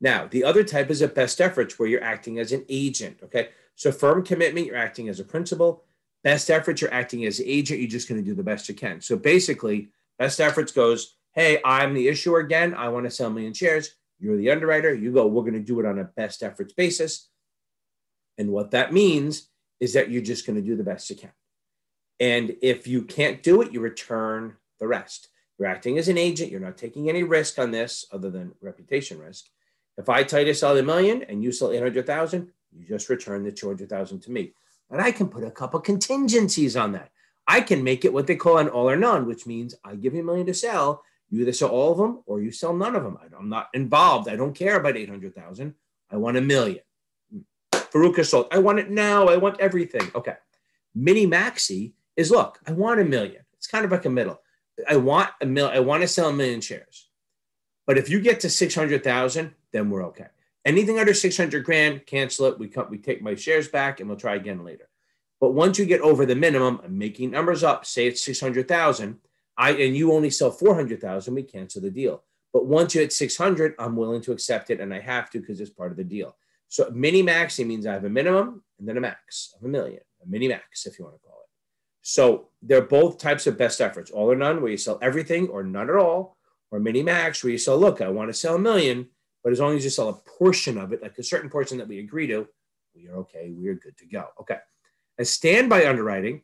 Now 0.00 0.26
the 0.26 0.44
other 0.44 0.64
type 0.64 0.90
is 0.90 1.02
a 1.02 1.08
best 1.08 1.40
efforts, 1.40 1.78
where 1.78 1.88
you're 1.88 2.04
acting 2.14 2.38
as 2.38 2.52
an 2.52 2.64
agent. 2.68 3.18
Okay. 3.22 3.50
So 3.76 3.92
firm 3.92 4.24
commitment, 4.24 4.66
you're 4.66 4.76
acting 4.76 5.08
as 5.08 5.20
a 5.20 5.24
principal 5.24 5.84
best 6.22 6.50
efforts, 6.50 6.80
you're 6.80 6.92
acting 6.92 7.24
as 7.24 7.40
agent, 7.40 7.80
you're 7.80 7.88
just 7.88 8.08
going 8.08 8.22
to 8.22 8.28
do 8.28 8.34
the 8.34 8.42
best 8.42 8.68
you 8.68 8.74
can. 8.74 9.00
So 9.00 9.16
basically, 9.16 9.90
best 10.18 10.40
efforts 10.40 10.72
goes, 10.72 11.16
hey, 11.32 11.60
I'm 11.64 11.94
the 11.94 12.08
issuer 12.08 12.40
again. 12.40 12.74
I 12.74 12.88
want 12.88 13.06
to 13.06 13.10
sell 13.10 13.28
a 13.28 13.30
million 13.30 13.54
shares. 13.54 13.94
You're 14.18 14.36
the 14.36 14.50
underwriter. 14.50 14.94
You 14.94 15.12
go, 15.12 15.26
we're 15.26 15.42
going 15.42 15.54
to 15.54 15.60
do 15.60 15.80
it 15.80 15.86
on 15.86 15.98
a 15.98 16.04
best 16.04 16.42
efforts 16.42 16.74
basis. 16.74 17.28
And 18.36 18.50
what 18.50 18.72
that 18.72 18.92
means 18.92 19.48
is 19.80 19.94
that 19.94 20.10
you're 20.10 20.22
just 20.22 20.46
going 20.46 20.56
to 20.56 20.66
do 20.66 20.76
the 20.76 20.84
best 20.84 21.08
you 21.08 21.16
can. 21.16 21.32
And 22.18 22.56
if 22.60 22.86
you 22.86 23.02
can't 23.02 23.42
do 23.42 23.62
it, 23.62 23.72
you 23.72 23.80
return 23.80 24.56
the 24.78 24.86
rest. 24.86 25.28
You're 25.58 25.68
acting 25.68 25.96
as 25.98 26.08
an 26.08 26.18
agent. 26.18 26.50
You're 26.50 26.60
not 26.60 26.76
taking 26.76 27.08
any 27.08 27.22
risk 27.22 27.58
on 27.58 27.70
this 27.70 28.04
other 28.12 28.30
than 28.30 28.52
reputation 28.60 29.18
risk. 29.18 29.46
If 29.96 30.08
I 30.08 30.22
tell 30.22 30.40
you 30.40 30.46
to 30.46 30.54
sell 30.54 30.76
a 30.76 30.82
million 30.82 31.22
and 31.22 31.42
you 31.42 31.52
sell 31.52 31.72
800,000, 31.72 32.50
you 32.72 32.86
just 32.86 33.08
return 33.08 33.42
the 33.42 33.52
200,000 33.52 34.20
to 34.20 34.30
me. 34.30 34.52
And 34.90 35.00
I 35.00 35.12
can 35.12 35.28
put 35.28 35.44
a 35.44 35.50
couple 35.50 35.80
contingencies 35.80 36.76
on 36.76 36.92
that. 36.92 37.10
I 37.46 37.60
can 37.60 37.82
make 37.82 38.04
it 38.04 38.12
what 38.12 38.26
they 38.26 38.36
call 38.36 38.58
an 38.58 38.68
all 38.68 38.88
or 38.88 38.96
none, 38.96 39.26
which 39.26 39.46
means 39.46 39.74
I 39.84 39.94
give 39.94 40.14
you 40.14 40.20
a 40.20 40.24
million 40.24 40.46
to 40.46 40.54
sell. 40.54 41.02
You 41.30 41.42
either 41.42 41.52
sell 41.52 41.68
all 41.68 41.92
of 41.92 41.98
them 41.98 42.22
or 42.26 42.40
you 42.40 42.50
sell 42.50 42.74
none 42.74 42.96
of 42.96 43.02
them. 43.02 43.18
I'm 43.38 43.48
not 43.48 43.68
involved. 43.74 44.28
I 44.28 44.36
don't 44.36 44.54
care 44.54 44.76
about 44.76 44.96
800,000. 44.96 45.74
I 46.10 46.16
want 46.16 46.36
a 46.36 46.40
million. 46.40 46.82
Veruca 47.72 48.24
Salt, 48.24 48.48
I 48.52 48.58
want 48.58 48.78
it 48.78 48.90
now. 48.90 49.26
I 49.28 49.36
want 49.36 49.60
everything. 49.60 50.10
Okay. 50.14 50.34
Mini 50.94 51.26
Maxi 51.26 51.92
is 52.16 52.30
look, 52.30 52.58
I 52.66 52.72
want 52.72 53.00
a 53.00 53.04
million. 53.04 53.42
It's 53.54 53.66
kind 53.66 53.84
of 53.84 53.92
like 53.92 54.04
a 54.04 54.10
middle. 54.10 54.40
I 54.88 54.96
want 54.96 55.30
a 55.40 55.46
mil. 55.46 55.68
I 55.68 55.80
want 55.80 56.02
to 56.02 56.08
sell 56.08 56.28
a 56.28 56.32
million 56.32 56.60
shares. 56.60 57.08
But 57.86 57.98
if 57.98 58.08
you 58.08 58.20
get 58.20 58.40
to 58.40 58.50
600,000, 58.50 59.54
then 59.72 59.90
we're 59.90 60.04
okay. 60.06 60.26
Anything 60.64 60.98
under 60.98 61.14
600 61.14 61.64
grand, 61.64 62.06
cancel 62.06 62.46
it. 62.46 62.58
We 62.58 62.68
cut, 62.68 62.90
we 62.90 62.98
take 62.98 63.22
my 63.22 63.34
shares 63.34 63.68
back 63.68 64.00
and 64.00 64.08
we'll 64.08 64.18
try 64.18 64.34
again 64.34 64.64
later. 64.64 64.88
But 65.40 65.52
once 65.52 65.78
you 65.78 65.86
get 65.86 66.02
over 66.02 66.26
the 66.26 66.34
minimum, 66.34 66.80
I'm 66.84 66.98
making 66.98 67.30
numbers 67.30 67.64
up, 67.64 67.86
say 67.86 68.06
it's 68.06 68.22
600,000, 68.22 69.18
I 69.56 69.70
and 69.72 69.96
you 69.96 70.12
only 70.12 70.30
sell 70.30 70.50
400,000, 70.50 71.34
we 71.34 71.42
cancel 71.42 71.80
the 71.80 71.90
deal. 71.90 72.22
But 72.52 72.66
once 72.66 72.94
you 72.94 73.00
hit 73.00 73.12
600, 73.12 73.74
I'm 73.78 73.96
willing 73.96 74.20
to 74.22 74.32
accept 74.32 74.70
it 74.70 74.80
and 74.80 74.92
I 74.92 75.00
have 75.00 75.30
to 75.30 75.40
because 75.40 75.60
it's 75.60 75.70
part 75.70 75.92
of 75.92 75.96
the 75.96 76.04
deal. 76.04 76.36
So 76.68 76.90
mini 76.92 77.22
maxi 77.22 77.66
means 77.66 77.86
I 77.86 77.92
have 77.92 78.04
a 78.04 78.10
minimum 78.10 78.62
and 78.78 78.88
then 78.88 78.96
a 78.96 79.00
max 79.00 79.54
of 79.56 79.64
a 79.64 79.68
million, 79.68 80.00
a 80.22 80.28
mini 80.28 80.48
max, 80.48 80.86
if 80.86 80.98
you 80.98 81.04
want 81.04 81.16
to 81.16 81.26
call 81.26 81.40
it. 81.40 81.48
So 82.02 82.48
they're 82.62 82.82
both 82.82 83.18
types 83.18 83.46
of 83.46 83.58
best 83.58 83.80
efforts, 83.80 84.10
all 84.10 84.30
or 84.30 84.36
none, 84.36 84.60
where 84.60 84.70
you 84.70 84.76
sell 84.76 84.98
everything 85.00 85.48
or 85.48 85.62
none 85.62 85.90
at 85.90 85.96
all, 85.96 86.36
or 86.70 86.80
mini 86.80 87.02
max, 87.02 87.42
where 87.42 87.50
you 87.50 87.58
sell, 87.58 87.78
look, 87.78 88.00
I 88.00 88.08
want 88.08 88.28
to 88.28 88.34
sell 88.34 88.56
a 88.56 88.58
million 88.58 89.08
but 89.42 89.52
as 89.52 89.60
long 89.60 89.76
as 89.76 89.84
you 89.84 89.90
sell 89.90 90.08
a 90.08 90.14
portion 90.38 90.78
of 90.78 90.92
it, 90.92 91.02
like 91.02 91.18
a 91.18 91.22
certain 91.22 91.50
portion 91.50 91.78
that 91.78 91.88
we 91.88 91.98
agree 91.98 92.26
to, 92.26 92.46
we 92.94 93.08
are 93.08 93.16
okay. 93.16 93.52
We 93.56 93.68
are 93.68 93.74
good 93.74 93.96
to 93.98 94.06
go. 94.06 94.26
Okay. 94.40 94.58
A 95.18 95.24
standby 95.24 95.86
underwriting, 95.86 96.42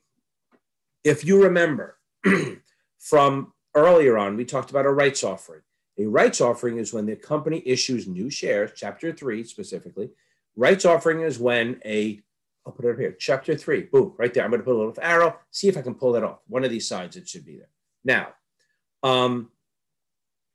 if 1.05 1.25
you 1.25 1.43
remember 1.43 1.99
from 2.99 3.53
earlier 3.75 4.19
on, 4.19 4.37
we 4.37 4.45
talked 4.45 4.71
about 4.71 4.87
a 4.87 4.91
rights 4.91 5.25
offering. 5.25 5.63
A 5.99 6.07
rights 6.07 6.41
offering 6.41 6.79
is 6.79 6.93
when 6.93 7.07
the 7.07 7.17
company 7.17 7.63
issues 7.65 8.07
new 8.07 8.31
shares, 8.31 8.73
chapter 8.75 9.13
three 9.13 9.45
specifically. 9.45 10.11
Rights 10.57 10.85
offering 10.85 11.21
is 11.21 11.39
when 11.39 11.81
a, 11.85 12.21
I'll 12.67 12.73
put 12.73 12.85
it 12.85 12.93
up 12.93 12.99
here, 12.99 13.17
chapter 13.19 13.55
three, 13.55 13.83
boom, 13.83 14.15
right 14.19 14.33
there. 14.33 14.45
I'm 14.45 14.51
going 14.51 14.61
to 14.61 14.65
put 14.65 14.75
a 14.75 14.79
little 14.79 14.95
arrow, 15.01 15.39
see 15.51 15.69
if 15.69 15.77
I 15.77 15.83
can 15.83 15.95
pull 15.95 16.13
that 16.13 16.25
off. 16.25 16.41
One 16.49 16.65
of 16.65 16.71
these 16.71 16.89
sides, 16.89 17.17
it 17.17 17.29
should 17.29 17.47
be 17.47 17.57
there. 17.57 17.69
Now, 18.05 18.29
um, 19.03 19.51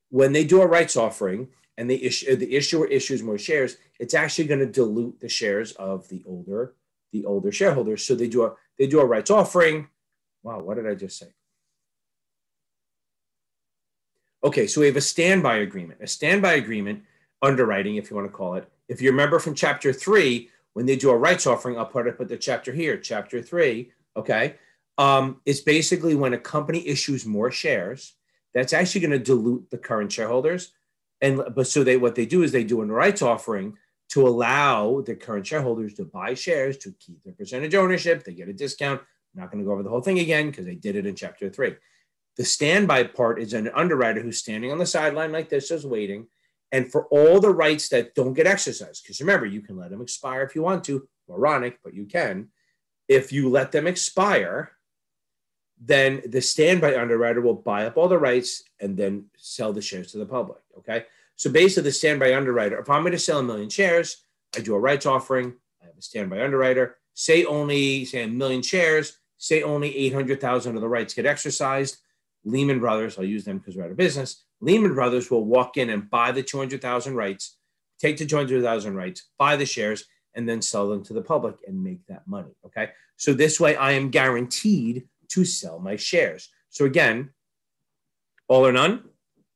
when 0.10 0.34
they 0.34 0.44
do 0.44 0.62
a 0.62 0.68
rights 0.68 0.96
offering, 0.96 1.48
and 1.82 1.90
the 1.90 2.06
issue 2.06 2.36
the 2.36 2.56
issuer 2.56 2.86
issues 2.86 3.24
more 3.24 3.40
shares, 3.40 3.78
it's 4.00 4.14
actually 4.14 4.46
going 4.46 4.60
to 4.60 4.68
dilute 4.68 5.20
the 5.20 5.28
shares 5.28 5.72
of 5.74 6.08
the 6.10 6.22
older 6.28 6.76
the 7.12 7.26
older 7.26 7.52
shareholders. 7.52 8.06
So 8.06 8.14
they 8.14 8.28
do 8.28 8.44
a 8.44 8.54
they 8.78 8.86
do 8.86 9.00
a 9.00 9.06
rights 9.06 9.32
offering. 9.32 9.88
Wow, 10.44 10.60
what 10.60 10.76
did 10.76 10.86
I 10.86 10.94
just 10.94 11.18
say? 11.18 11.34
Okay, 14.44 14.68
so 14.68 14.82
we 14.82 14.88
have 14.88 14.96
a 14.96 15.02
standby 15.02 15.58
agreement. 15.58 16.02
A 16.04 16.08
standby 16.08 16.54
agreement, 16.54 17.02
underwriting, 17.42 17.96
if 17.96 18.12
you 18.12 18.16
want 18.16 18.28
to 18.28 18.38
call 18.38 18.54
it. 18.54 18.72
If 18.88 19.02
you 19.02 19.10
remember 19.10 19.40
from 19.40 19.56
chapter 19.56 19.92
three, 19.92 20.52
when 20.74 20.86
they 20.86 20.96
do 20.96 21.10
a 21.10 21.18
rights 21.18 21.48
offering, 21.48 21.80
I'll 21.80 21.86
put, 21.86 22.16
put 22.16 22.30
the 22.30 22.38
chapter 22.38 22.72
here, 22.72 22.96
chapter 22.98 23.42
three. 23.42 23.92
Okay, 24.16 24.58
um, 25.00 25.42
it's 25.48 25.62
basically 25.62 26.14
when 26.14 26.34
a 26.36 26.38
company 26.38 26.88
issues 26.88 27.26
more 27.26 27.50
shares, 27.50 28.14
that's 28.54 28.72
actually 28.72 29.02
going 29.02 29.18
to 29.18 29.20
dilute 29.20 29.72
the 29.72 29.80
current 29.80 30.12
shareholders 30.12 30.74
and 31.22 31.42
but 31.56 31.68
so 31.68 31.84
they 31.84 31.98
what 31.98 32.16
they 32.16 32.26
do 32.26 32.44
is 32.44 32.52
they 32.52 32.64
do 32.64 32.82
a 32.82 32.86
rights 32.86 33.22
offering 33.22 33.78
to 34.10 34.28
allow 34.28 35.02
the 35.02 35.16
current 35.16 35.48
shareholders 35.48 35.94
to 35.94 36.04
buy 36.04 36.34
shares 36.34 36.78
to 36.78 36.94
keep 37.00 37.24
their 37.24 37.34
percentage 37.34 37.76
ownership. 37.76 38.24
They 38.24 38.34
get 38.34 38.50
a 38.50 38.54
discount. 38.54 39.00
I'm 39.00 39.42
not 39.42 39.52
going 39.52 39.64
to 39.64 39.66
go 39.66 39.72
over 39.72 39.84
the 39.84 39.90
whole 39.90 40.02
thing 40.02 40.20
again 40.20 40.50
because 40.50 40.66
they 40.66 40.76
did 40.76 40.98
it 40.98 41.06
in 41.06 41.16
chapter 41.16 41.50
three. 41.50 41.76
The 42.38 42.44
standby 42.44 43.04
part 43.04 43.42
is 43.42 43.54
an 43.54 43.70
underwriter 43.74 44.22
who's 44.22 44.40
standing 44.40 44.72
on 44.72 44.78
the 44.78 44.86
sideline 44.86 45.32
like 45.32 45.50
this, 45.50 45.70
just 45.70 45.86
waiting. 45.86 46.28
And 46.72 46.90
for 46.90 47.06
all 47.08 47.40
the 47.40 47.54
rights 47.54 47.90
that 47.90 48.16
don't 48.16 48.34
get 48.34 48.48
exercised, 48.48 49.04
because 49.04 49.20
remember, 49.20 49.46
you 49.46 49.62
can 49.62 49.78
let 49.78 49.92
them 49.92 50.02
expire 50.02 50.44
if 50.44 50.56
you 50.56 50.62
want 50.62 50.84
to, 50.86 51.08
moronic, 51.28 51.80
but 51.84 51.94
you 51.94 52.06
can. 52.06 52.50
If 53.08 53.32
you 53.32 53.50
let 53.50 53.72
them 53.72 53.88
expire, 53.88 54.72
then 55.84 56.22
the 56.28 56.42
standby 56.42 56.96
underwriter 56.96 57.42
will 57.42 57.56
buy 57.56 57.88
up 57.88 57.98
all 57.98 58.08
the 58.08 58.18
rights 58.18 58.64
and 58.80 58.96
then 58.96 59.26
sell 59.36 59.74
the 59.74 59.82
shares 59.82 60.12
to 60.12 60.20
the 60.20 60.26
public. 60.26 60.60
Okay. 60.78 61.06
So 61.36 61.50
basically, 61.50 61.84
the 61.84 61.92
standby 61.92 62.36
underwriter, 62.36 62.80
if 62.80 62.90
I'm 62.90 63.02
going 63.02 63.14
to 63.14 63.20
sell 63.20 63.40
a 63.40 63.44
million 63.44 63.70
shares, 63.70 64.24
I 64.56 64.60
do 64.60 64.76
a 64.76 64.80
rights 64.80 65.08
offering, 65.08 65.56
I 65.82 65.86
have 65.86 65.98
a 65.98 66.02
standby 66.02 66.44
underwriter, 66.44 66.98
say 67.16 67.46
only 67.46 68.06
say 68.06 68.24
a 68.24 68.28
million 68.28 68.62
shares, 68.62 69.18
say 69.38 69.64
only 69.64 69.96
800,000 69.98 70.76
of 70.76 70.82
the 70.82 70.88
rights 70.88 71.16
get 71.16 71.26
exercised. 71.26 71.98
Lehman 72.44 72.80
Brothers, 72.80 73.18
I'll 73.18 73.26
use 73.26 73.44
them 73.44 73.58
because 73.58 73.76
we're 73.76 73.86
out 73.86 73.92
of 73.92 73.98
business. 73.98 74.44
Lehman 74.62 74.94
Brothers 74.94 75.32
will 75.32 75.46
walk 75.46 75.78
in 75.78 75.90
and 75.90 76.10
buy 76.12 76.32
the 76.32 76.44
200,000 76.44 77.16
rights, 77.16 77.58
take 78.00 78.18
the 78.18 78.26
200,000 78.26 78.96
rights, 78.96 79.30
buy 79.40 79.56
the 79.56 79.66
shares, 79.66 80.06
and 80.36 80.48
then 80.48 80.62
sell 80.62 80.88
them 80.90 81.04
to 81.06 81.14
the 81.14 81.22
public 81.22 81.56
and 81.68 81.84
make 81.84 82.06
that 82.08 82.28
money. 82.28 82.52
Okay. 82.68 82.92
So 83.18 83.34
this 83.34 83.60
way 83.60 83.76
I 83.76 83.94
am 83.94 84.12
guaranteed 84.12 85.08
to 85.32 85.46
sell 85.46 85.80
my 85.80 85.96
shares. 85.96 86.50
So 86.70 86.86
again, 86.86 87.32
all 88.48 88.66
or 88.66 88.72
none, 88.72 89.04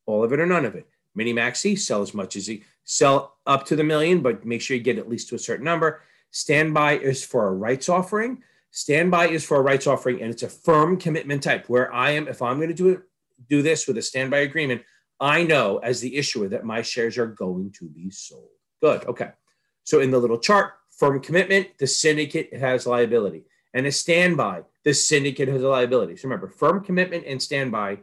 all 0.05 0.23
of 0.23 0.33
it 0.33 0.39
or 0.39 0.45
none 0.45 0.65
of 0.65 0.75
it. 0.75 0.87
Mini 1.15 1.33
Maxi, 1.33 1.77
sell 1.77 2.01
as 2.01 2.13
much 2.13 2.35
as 2.35 2.47
you 2.47 2.61
sell 2.83 3.37
up 3.45 3.65
to 3.65 3.75
the 3.75 3.83
million, 3.83 4.21
but 4.21 4.45
make 4.45 4.61
sure 4.61 4.77
you 4.77 4.83
get 4.83 4.97
at 4.97 5.09
least 5.09 5.29
to 5.29 5.35
a 5.35 5.39
certain 5.39 5.65
number. 5.65 6.01
Standby 6.31 6.97
is 6.99 7.23
for 7.23 7.47
a 7.47 7.53
rights 7.53 7.89
offering. 7.89 8.43
Standby 8.71 9.29
is 9.29 9.45
for 9.45 9.57
a 9.57 9.61
rights 9.61 9.87
offering, 9.87 10.21
and 10.21 10.29
it's 10.31 10.43
a 10.43 10.49
firm 10.49 10.97
commitment 10.97 11.41
type 11.43 11.69
where 11.69 11.93
I 11.93 12.11
am, 12.11 12.27
if 12.27 12.41
I'm 12.41 12.57
going 12.57 12.69
to 12.69 12.75
do 12.75 12.89
it, 12.89 13.01
do 13.49 13.61
this 13.61 13.87
with 13.87 13.97
a 13.97 14.01
standby 14.01 14.39
agreement, 14.39 14.81
I 15.19 15.43
know 15.43 15.77
as 15.77 16.01
the 16.01 16.15
issuer 16.15 16.49
that 16.49 16.65
my 16.65 16.81
shares 16.81 17.17
are 17.17 17.27
going 17.27 17.71
to 17.79 17.85
be 17.85 18.09
sold. 18.09 18.49
Good. 18.81 19.05
Okay. 19.05 19.31
So 19.83 20.01
in 20.01 20.11
the 20.11 20.19
little 20.19 20.37
chart, 20.37 20.73
firm 20.91 21.21
commitment, 21.21 21.77
the 21.77 21.87
syndicate 21.87 22.53
has 22.53 22.85
liability. 22.85 23.45
And 23.73 23.85
a 23.85 23.91
standby, 23.91 24.63
the 24.85 24.93
syndicate 24.93 25.49
has 25.49 25.63
a 25.63 25.67
liability. 25.67 26.15
So 26.15 26.29
remember, 26.29 26.47
firm 26.47 26.83
commitment 26.83 27.25
and 27.25 27.41
standby. 27.41 27.99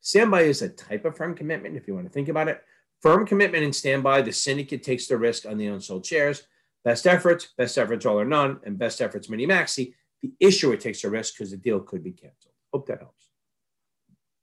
Standby 0.00 0.42
is 0.42 0.62
a 0.62 0.68
type 0.68 1.04
of 1.04 1.16
firm 1.16 1.34
commitment, 1.34 1.76
if 1.76 1.86
you 1.86 1.94
want 1.94 2.06
to 2.06 2.12
think 2.12 2.28
about 2.28 2.48
it. 2.48 2.62
Firm 3.00 3.26
commitment 3.26 3.64
and 3.64 3.74
standby, 3.74 4.22
the 4.22 4.32
syndicate 4.32 4.82
takes 4.82 5.08
the 5.08 5.16
risk 5.16 5.44
on 5.44 5.58
the 5.58 5.66
unsold 5.66 6.06
shares. 6.06 6.46
Best 6.84 7.06
efforts, 7.06 7.48
best 7.58 7.76
efforts 7.76 8.06
all 8.06 8.18
or 8.18 8.24
none, 8.24 8.60
and 8.64 8.78
best 8.78 9.00
efforts 9.00 9.28
mini 9.28 9.46
maxi. 9.46 9.94
The 10.22 10.32
issuer 10.40 10.76
takes 10.76 11.02
a 11.04 11.10
risk 11.10 11.34
because 11.34 11.50
the 11.50 11.56
deal 11.56 11.80
could 11.80 12.02
be 12.02 12.12
canceled. 12.12 12.54
Hope 12.72 12.86
that 12.86 13.00
helps. 13.00 13.28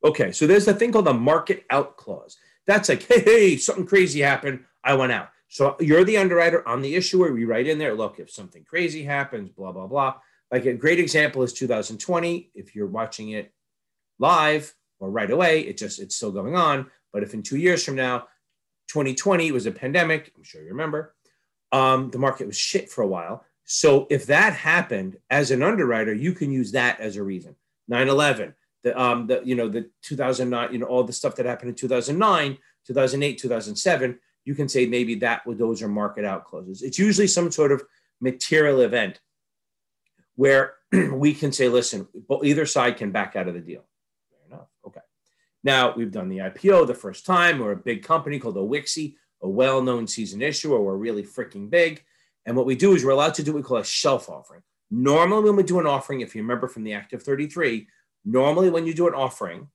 Okay, 0.04 0.32
so 0.32 0.48
there's 0.48 0.68
a 0.68 0.74
thing 0.74 0.92
called 0.92 1.06
the 1.06 1.14
market 1.14 1.66
out 1.70 1.98
clause. 1.98 2.38
That's 2.68 2.90
like, 2.90 3.04
hey, 3.04 3.22
hey, 3.22 3.58
something 3.58 3.86
crazy 3.86 4.22
happened. 4.22 4.64
I 4.84 4.94
went 4.94 5.12
out. 5.12 5.30
So 5.48 5.76
you're 5.80 6.04
the 6.04 6.18
underwriter, 6.18 6.68
I'm 6.68 6.82
the 6.82 6.96
issuer. 6.96 7.34
We 7.34 7.46
write 7.46 7.68
in 7.68 7.80
there, 7.80 7.96
look, 7.96 8.20
if 8.20 8.30
something 8.30 8.64
crazy 8.64 9.04
happens, 9.04 9.50
blah, 9.50 9.72
blah, 9.72 9.88
blah. 9.88 10.16
Like 10.52 10.66
a 10.66 10.74
great 10.74 11.00
example 11.00 11.44
is 11.44 11.54
2020. 11.54 12.52
If 12.56 12.76
you're 12.76 12.88
watching 12.88 13.32
it 13.32 13.54
live 14.18 14.74
or 15.00 15.12
right 15.12 15.30
away, 15.30 15.62
it 15.62 15.78
just 15.78 16.00
it's 16.00 16.16
still 16.16 16.32
going 16.32 16.56
on. 16.56 16.88
But 17.14 17.24
if 17.24 17.34
in 17.34 17.44
two 17.44 17.58
years 17.58 17.84
from 17.84 17.96
now, 17.96 18.28
2020 18.90 19.52
was 19.52 19.66
a 19.66 19.72
pandemic, 19.72 20.32
I'm 20.36 20.44
sure 20.44 20.62
you 20.62 20.70
remember, 20.70 21.16
um, 21.72 22.10
the 22.10 22.18
market 22.18 22.48
was 22.48 22.58
shit 22.58 22.90
for 22.90 23.04
a 23.04 23.08
while. 23.08 23.46
So 23.66 24.08
if 24.10 24.26
that 24.26 24.54
happened 24.54 25.18
as 25.30 25.52
an 25.52 25.62
underwriter, 25.62 26.14
you 26.14 26.34
can 26.34 26.52
use 26.52 26.72
that 26.72 27.00
as 27.00 27.16
a 27.16 27.24
reason. 27.24 27.56
9/11, 27.92 28.54
the 28.84 29.00
um, 29.00 29.28
the 29.28 29.42
you 29.46 29.56
know 29.56 29.70
the 29.70 29.90
2009, 30.02 30.74
you 30.74 30.80
know 30.80 30.88
all 30.88 31.04
the 31.04 31.14
stuff 31.14 31.36
that 31.36 31.46
happened 31.46 31.70
in 31.70 31.76
2009, 31.76 32.58
2008, 32.88 33.38
2007 33.38 34.20
you 34.46 34.56
can 34.56 34.68
say 34.68 34.88
maybe 34.88 35.14
that 35.14 35.42
those 35.46 35.84
are 35.84 35.88
market 35.88 36.26
out 36.26 36.44
clauses 36.46 36.82
It's 36.82 36.98
usually 36.98 37.28
some 37.28 37.52
sort 37.52 37.72
of 37.72 37.84
material 38.20 38.82
event 38.82 39.20
where 40.40 40.76
we 41.12 41.34
can 41.34 41.52
say, 41.52 41.68
listen, 41.68 42.08
either 42.46 42.66
side 42.66 42.96
can 42.96 43.12
back 43.12 43.36
out 43.36 43.50
of 43.50 43.54
the 43.54 43.60
deal. 43.60 43.84
Fair 44.30 44.40
enough. 44.48 44.70
Okay. 44.88 45.02
Now 45.66 45.94
we've 45.94 46.14
done 46.14 46.30
the 46.30 46.38
IPO 46.38 46.88
the 46.88 46.94
first 46.94 47.26
time. 47.26 47.60
We're 47.60 47.74
a 47.74 47.76
big 47.76 48.04
company 48.04 48.40
called 48.40 48.56
a 48.56 48.62
WKSI, 48.62 49.16
a 49.42 49.50
well-known 49.50 50.08
seasoned 50.08 50.42
issuer. 50.42 50.82
We're 50.82 50.96
really 50.96 51.24
freaking 51.24 51.70
big. 51.70 52.06
And 52.46 52.56
what 52.56 52.66
we 52.66 52.78
do 52.78 52.94
is 52.94 53.04
we're 53.04 53.12
allowed 53.12 53.34
to 53.34 53.44
do 53.44 53.52
what 53.52 53.58
we 53.58 53.64
call 53.64 53.78
a 53.80 53.84
shelf 53.84 54.30
offering. 54.30 54.62
Normally, 54.90 55.44
when 55.44 55.58
we 55.58 55.64
do 55.64 55.82
an 55.82 55.86
offering, 55.86 56.22
if 56.22 56.34
you 56.34 56.42
remember 56.42 56.70
from 56.70 56.86
the 56.86 56.94
Act 56.94 57.12
of 57.12 57.22
33, 57.22 57.86
normally 58.24 58.70
when 58.70 58.88
you 58.88 58.94
do 58.94 59.10
an 59.10 59.14
offering, 59.14 59.68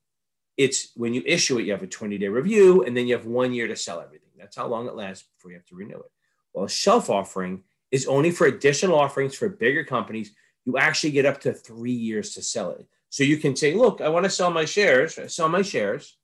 it's 0.56 0.92
when 0.96 1.12
you 1.12 1.22
issue 1.26 1.58
it, 1.58 1.66
you 1.66 1.72
have 1.72 1.82
a 1.82 1.86
20 1.86 2.16
day 2.16 2.28
review, 2.28 2.84
and 2.84 2.96
then 2.96 3.06
you 3.06 3.14
have 3.14 3.26
one 3.26 3.52
year 3.52 3.68
to 3.68 3.76
sell 3.76 4.00
everything. 4.00 4.30
That's 4.38 4.56
how 4.56 4.66
long 4.66 4.88
it 4.88 4.94
lasts 4.94 5.28
before 5.36 5.50
you 5.50 5.58
have 5.58 5.66
to 5.66 5.76
renew 5.76 5.98
it. 5.98 6.10
Well, 6.54 6.64
a 6.64 6.70
shelf 6.70 7.10
offering 7.10 7.64
is 7.90 8.06
only 8.06 8.30
for 8.30 8.46
additional 8.46 8.98
offerings 8.98 9.34
for 9.34 9.50
bigger 9.50 9.84
companies. 9.84 10.34
You 10.64 10.78
actually 10.78 11.10
get 11.10 11.26
up 11.26 11.40
to 11.42 11.52
three 11.52 11.92
years 11.92 12.34
to 12.34 12.42
sell 12.42 12.70
it. 12.70 12.86
So 13.10 13.22
you 13.22 13.36
can 13.36 13.54
say, 13.54 13.74
look, 13.74 14.00
I 14.00 14.08
want 14.08 14.24
to 14.24 14.30
sell 14.30 14.50
my 14.50 14.64
shares, 14.64 15.18
I 15.18 15.26
sell 15.26 15.48
my 15.48 15.62
shares. 15.62 16.16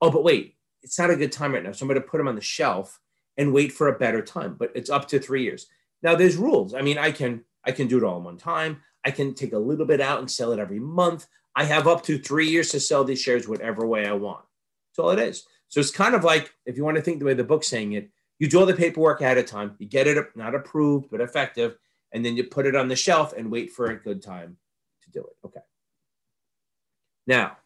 Oh, 0.00 0.10
but 0.10 0.24
wait, 0.24 0.56
it's 0.82 0.98
not 0.98 1.10
a 1.10 1.16
good 1.16 1.32
time 1.32 1.52
right 1.52 1.62
now. 1.62 1.72
So 1.72 1.84
I'm 1.84 1.88
going 1.88 2.00
to 2.00 2.06
put 2.06 2.18
them 2.18 2.28
on 2.28 2.34
the 2.34 2.40
shelf 2.40 3.00
and 3.36 3.52
wait 3.52 3.72
for 3.72 3.88
a 3.88 3.98
better 3.98 4.22
time. 4.22 4.54
But 4.58 4.72
it's 4.74 4.90
up 4.90 5.08
to 5.08 5.18
three 5.18 5.42
years. 5.42 5.66
Now 6.02 6.14
there's 6.14 6.36
rules. 6.36 6.74
I 6.74 6.82
mean, 6.82 6.98
I 6.98 7.10
can 7.10 7.42
I 7.64 7.72
can 7.72 7.88
do 7.88 7.98
it 7.98 8.04
all 8.04 8.18
in 8.18 8.24
one 8.24 8.36
time. 8.36 8.82
I 9.04 9.10
can 9.10 9.34
take 9.34 9.52
a 9.52 9.58
little 9.58 9.86
bit 9.86 10.00
out 10.00 10.20
and 10.20 10.30
sell 10.30 10.52
it 10.52 10.58
every 10.58 10.78
month. 10.78 11.26
I 11.56 11.64
have 11.64 11.86
up 11.86 12.02
to 12.04 12.18
three 12.18 12.48
years 12.48 12.70
to 12.70 12.80
sell 12.80 13.04
these 13.04 13.20
shares 13.20 13.48
whatever 13.48 13.86
way 13.86 14.06
I 14.06 14.12
want. 14.12 14.44
That's 14.90 14.98
all 14.98 15.10
it 15.10 15.18
is. 15.18 15.46
So 15.68 15.80
it's 15.80 15.90
kind 15.90 16.14
of 16.14 16.24
like 16.24 16.52
if 16.66 16.76
you 16.76 16.84
want 16.84 16.96
to 16.96 17.02
think 17.02 17.18
the 17.18 17.24
way 17.24 17.34
the 17.34 17.44
book's 17.44 17.68
saying 17.68 17.92
it, 17.92 18.10
you 18.38 18.48
do 18.48 18.60
all 18.60 18.66
the 18.66 18.74
paperwork 18.74 19.20
ahead 19.20 19.38
of 19.38 19.46
time, 19.46 19.74
you 19.78 19.86
get 19.86 20.06
it 20.06 20.18
not 20.36 20.54
approved 20.54 21.10
but 21.10 21.20
effective, 21.20 21.76
and 22.14 22.24
then 22.24 22.36
you 22.36 22.44
put 22.44 22.64
it 22.64 22.74
on 22.74 22.88
the 22.88 22.96
shelf 22.96 23.34
and 23.36 23.50
wait 23.50 23.72
for 23.72 23.90
a 23.90 24.00
good 24.00 24.22
time 24.22 24.56
to 25.02 25.10
do 25.10 25.20
it. 25.20 25.36
Okay. 25.44 25.60
Now, 27.26 27.58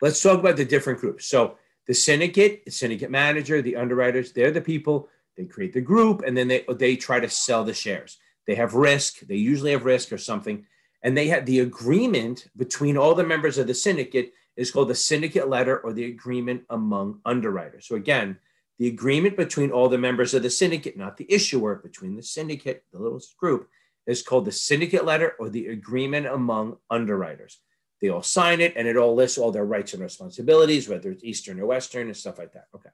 let's 0.00 0.22
talk 0.22 0.38
about 0.38 0.56
the 0.56 0.64
different 0.64 1.00
groups. 1.00 1.26
So 1.26 1.56
the 1.88 1.94
syndicate, 1.94 2.64
the 2.64 2.70
syndicate 2.70 3.10
manager, 3.10 3.60
the 3.60 3.76
underwriters, 3.76 4.32
they're 4.32 4.52
the 4.52 4.60
people. 4.60 5.08
They 5.36 5.46
create 5.46 5.72
the 5.72 5.80
group 5.80 6.22
and 6.24 6.36
then 6.36 6.46
they 6.46 6.64
they 6.76 6.94
try 6.94 7.18
to 7.18 7.28
sell 7.28 7.64
the 7.64 7.74
shares. 7.74 8.18
They 8.46 8.54
have 8.54 8.74
risk. 8.74 9.20
They 9.20 9.34
usually 9.34 9.72
have 9.72 9.84
risk 9.84 10.12
or 10.12 10.18
something 10.18 10.64
and 11.06 11.16
they 11.16 11.28
had 11.28 11.46
the 11.46 11.60
agreement 11.60 12.48
between 12.56 12.96
all 12.96 13.14
the 13.14 13.22
members 13.22 13.58
of 13.58 13.68
the 13.68 13.74
syndicate 13.74 14.32
is 14.56 14.72
called 14.72 14.88
the 14.88 14.94
syndicate 14.94 15.48
letter 15.48 15.78
or 15.78 15.92
the 15.92 16.06
agreement 16.06 16.64
among 16.70 17.20
underwriters. 17.24 17.86
So 17.86 17.94
again, 17.94 18.38
the 18.78 18.88
agreement 18.88 19.36
between 19.36 19.70
all 19.70 19.88
the 19.88 19.98
members 19.98 20.34
of 20.34 20.42
the 20.42 20.50
syndicate, 20.50 20.96
not 20.96 21.16
the 21.16 21.32
issuer, 21.32 21.76
between 21.76 22.16
the 22.16 22.24
syndicate, 22.24 22.84
the 22.92 22.98
little 22.98 23.20
group, 23.38 23.68
is 24.06 24.22
called 24.22 24.44
the 24.44 24.52
syndicate 24.52 25.04
letter 25.04 25.34
or 25.38 25.48
the 25.48 25.66
agreement 25.68 26.26
among 26.26 26.76
underwriters. 26.90 27.60
They 28.00 28.08
all 28.08 28.22
sign 28.22 28.60
it 28.60 28.74
and 28.76 28.86
it 28.86 28.96
all 28.96 29.14
lists 29.14 29.38
all 29.38 29.50
their 29.50 29.64
rights 29.64 29.94
and 29.94 30.02
responsibilities, 30.02 30.88
whether 30.88 31.10
it's 31.10 31.24
Eastern 31.24 31.60
or 31.60 31.66
Western 31.66 32.06
and 32.06 32.16
stuff 32.16 32.38
like 32.38 32.52
that. 32.52 32.66
Okay. 32.74 32.90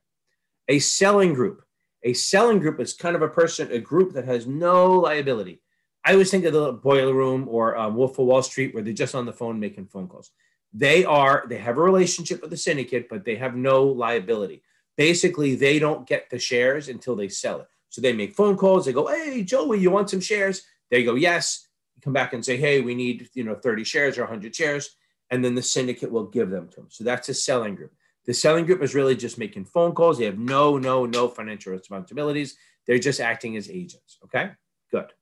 A 0.68 0.78
selling 0.78 1.34
group. 1.34 1.62
A 2.04 2.12
selling 2.14 2.58
group 2.58 2.80
is 2.80 2.94
kind 2.94 3.14
of 3.14 3.22
a 3.22 3.28
person, 3.28 3.70
a 3.70 3.78
group 3.78 4.14
that 4.14 4.24
has 4.24 4.46
no 4.46 4.92
liability. 4.92 5.60
I 6.04 6.12
always 6.12 6.30
think 6.30 6.44
of 6.44 6.52
the 6.52 6.72
boiler 6.72 7.14
room 7.14 7.46
or 7.48 7.76
um, 7.76 7.94
Wolf 7.94 8.18
of 8.18 8.26
Wall 8.26 8.42
Street 8.42 8.74
where 8.74 8.82
they're 8.82 8.92
just 8.92 9.14
on 9.14 9.26
the 9.26 9.32
phone 9.32 9.60
making 9.60 9.86
phone 9.86 10.08
calls. 10.08 10.30
They 10.72 11.04
are, 11.04 11.44
they 11.48 11.58
have 11.58 11.78
a 11.78 11.82
relationship 11.82 12.40
with 12.40 12.50
the 12.50 12.56
syndicate, 12.56 13.08
but 13.08 13.24
they 13.24 13.36
have 13.36 13.54
no 13.54 13.84
liability. 13.84 14.62
Basically, 14.96 15.54
they 15.54 15.78
don't 15.78 16.06
get 16.06 16.30
the 16.30 16.38
shares 16.38 16.88
until 16.88 17.14
they 17.14 17.28
sell 17.28 17.60
it. 17.60 17.68
So 17.88 18.00
they 18.00 18.12
make 18.12 18.34
phone 18.34 18.56
calls. 18.56 18.86
They 18.86 18.92
go, 18.92 19.06
Hey, 19.06 19.42
Joey, 19.44 19.78
you 19.78 19.90
want 19.90 20.10
some 20.10 20.20
shares? 20.20 20.62
They 20.92 21.02
go, 21.02 21.14
Yes. 21.16 21.66
come 22.04 22.12
back 22.12 22.34
and 22.34 22.44
say, 22.44 22.56
Hey, 22.56 22.80
we 22.80 22.94
need, 22.94 23.30
you 23.34 23.42
know, 23.42 23.56
30 23.56 23.82
shares 23.82 24.18
or 24.18 24.22
100 24.22 24.54
shares. 24.54 24.94
And 25.30 25.42
then 25.42 25.54
the 25.54 25.62
syndicate 25.62 26.12
will 26.12 26.26
give 26.26 26.50
them 26.50 26.68
to 26.68 26.76
them. 26.76 26.88
So 26.90 27.02
that's 27.02 27.30
a 27.30 27.34
selling 27.34 27.74
group. 27.74 27.92
The 28.26 28.34
selling 28.34 28.66
group 28.66 28.82
is 28.82 28.94
really 28.94 29.16
just 29.16 29.38
making 29.38 29.64
phone 29.64 29.94
calls. 29.94 30.18
They 30.18 30.26
have 30.26 30.38
no, 30.38 30.76
no, 30.76 31.06
no 31.06 31.26
financial 31.28 31.72
responsibilities. 31.72 32.56
They're 32.86 32.98
just 32.98 33.20
acting 33.20 33.56
as 33.56 33.70
agents. 33.70 34.18
Okay, 34.24 34.50
good. 34.92 35.12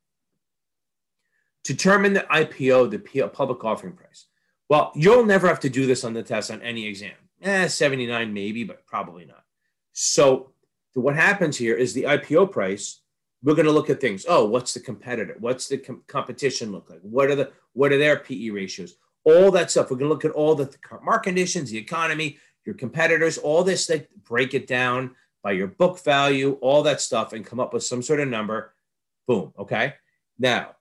Determine 1.63 2.15
the 2.15 2.27
IPO, 2.31 2.91
the 2.91 3.29
public 3.29 3.65
offering 3.65 3.93
price. 3.93 4.27
Well, 4.69 4.91
you'll 4.95 5.25
never 5.25 5.47
have 5.47 5.61
to 5.61 5.71
do 5.71 5.87
this 5.87 6.05
on 6.05 6.15
the 6.15 6.23
test 6.23 6.51
on 6.51 6.63
any 6.63 6.87
exam. 6.87 7.13
Eh, 7.43 7.69
79 7.69 8.33
maybe, 8.35 8.65
but 8.65 8.85
probably 8.87 9.25
not. 9.25 9.45
So 9.93 10.53
what 10.95 11.15
happens 11.15 11.57
here 11.57 11.77
is 11.77 11.95
the 11.95 12.05
IPO 12.05 12.51
price. 12.51 13.00
We're 13.43 13.55
going 13.55 13.67
to 13.67 13.73
look 13.73 13.91
at 13.91 14.01
things. 14.01 14.27
Oh, 14.29 14.45
what's 14.45 14.75
the 14.75 14.81
competitor? 14.81 15.37
What's 15.39 15.69
the 15.69 15.79
com- 15.79 16.03
competition 16.07 16.73
look 16.73 16.91
like? 16.91 17.01
What 17.01 17.31
are 17.31 17.35
the 17.35 17.53
what 17.73 17.93
are 17.93 17.99
their 17.99 18.19
PE 18.19 18.51
ratios? 18.51 18.97
All 19.25 19.51
that 19.53 19.71
stuff. 19.71 19.91
We're 19.91 19.97
going 19.97 20.09
to 20.09 20.15
look 20.15 20.25
at 20.25 20.33
all 20.33 20.55
the 20.55 20.75
market 21.03 21.29
conditions, 21.29 21.71
the 21.71 21.79
economy, 21.79 22.39
your 22.67 22.75
competitors, 22.75 23.39
all 23.39 23.65
this. 23.65 23.89
Like 23.89 24.09
break 24.25 24.55
it 24.55 24.67
down 24.67 25.15
by 25.43 25.53
your 25.53 25.69
book 25.69 26.03
value, 26.05 26.59
all 26.61 26.83
that 26.83 27.01
stuff, 27.01 27.33
and 27.33 27.47
come 27.47 27.61
up 27.61 27.73
with 27.73 27.85
some 27.85 28.03
sort 28.03 28.21
of 28.21 28.29
number. 28.29 28.75
Boom. 29.27 29.53
Okay. 29.59 29.95
Now 30.39 30.77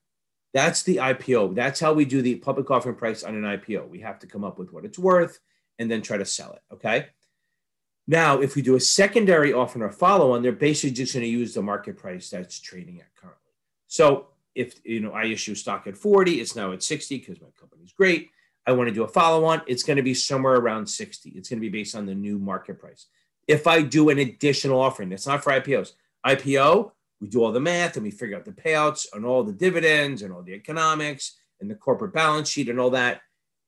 that's 0.53 0.83
the 0.83 0.97
IPO. 0.97 1.55
That's 1.55 1.79
how 1.79 1.93
we 1.93 2.05
do 2.05 2.21
the 2.21 2.35
public 2.35 2.71
offering 2.71 2.95
price 2.95 3.23
on 3.23 3.35
an 3.35 3.43
IPO. 3.43 3.87
We 3.87 3.99
have 3.99 4.19
to 4.19 4.27
come 4.27 4.43
up 4.43 4.57
with 4.57 4.73
what 4.73 4.85
it's 4.85 4.99
worth 4.99 5.39
and 5.77 5.89
then 5.89 6.01
try 6.01 6.17
to 6.17 6.25
sell 6.25 6.53
it. 6.53 6.61
Okay. 6.73 7.07
Now, 8.09 8.41
if 8.41 8.55
we 8.55 8.63
do 8.63 8.75
a 8.75 8.79
secondary 8.79 9.53
offering 9.53 9.83
or 9.83 9.91
follow 9.91 10.31
on, 10.31 10.41
they're 10.41 10.51
basically 10.51 10.95
just 10.95 11.13
going 11.13 11.23
to 11.23 11.29
use 11.29 11.53
the 11.53 11.61
market 11.61 11.95
price 11.95 12.27
that's 12.27 12.59
trading 12.59 12.99
at 12.99 13.15
currently. 13.15 13.51
So 13.85 14.29
if 14.55 14.83
you 14.83 14.99
know 14.99 15.11
I 15.11 15.25
issue 15.25 15.53
stock 15.53 15.85
at 15.85 15.95
40, 15.95 16.41
it's 16.41 16.55
now 16.55 16.71
at 16.71 16.81
60 16.81 17.19
because 17.19 17.39
my 17.39 17.49
company's 17.59 17.93
great. 17.93 18.31
I 18.65 18.71
want 18.71 18.89
to 18.89 18.95
do 18.95 19.03
a 19.03 19.07
follow 19.07 19.45
on, 19.45 19.61
it's 19.67 19.83
going 19.83 19.97
to 19.97 20.03
be 20.03 20.15
somewhere 20.15 20.55
around 20.55 20.87
60. 20.87 21.29
It's 21.29 21.49
going 21.49 21.59
to 21.59 21.61
be 21.61 21.69
based 21.69 21.93
on 21.93 22.07
the 22.07 22.15
new 22.15 22.39
market 22.39 22.79
price. 22.79 23.05
If 23.47 23.67
I 23.67 23.83
do 23.83 24.09
an 24.09 24.17
additional 24.17 24.81
offering, 24.81 25.09
that's 25.09 25.27
not 25.27 25.43
for 25.43 25.53
IPOs. 25.53 25.91
IPO, 26.25 26.91
we 27.21 27.27
do 27.27 27.43
all 27.43 27.51
the 27.51 27.59
math 27.59 27.95
and 27.95 28.03
we 28.03 28.09
figure 28.09 28.37
out 28.37 28.45
the 28.45 28.51
payouts 28.51 29.05
and 29.13 29.23
all 29.23 29.43
the 29.43 29.53
dividends 29.53 30.23
and 30.23 30.33
all 30.33 30.41
the 30.41 30.53
economics 30.53 31.37
and 31.61 31.69
the 31.69 31.75
corporate 31.75 32.13
balance 32.13 32.49
sheet 32.49 32.69
and 32.69 32.79
all 32.79 32.89
that. 32.89 33.21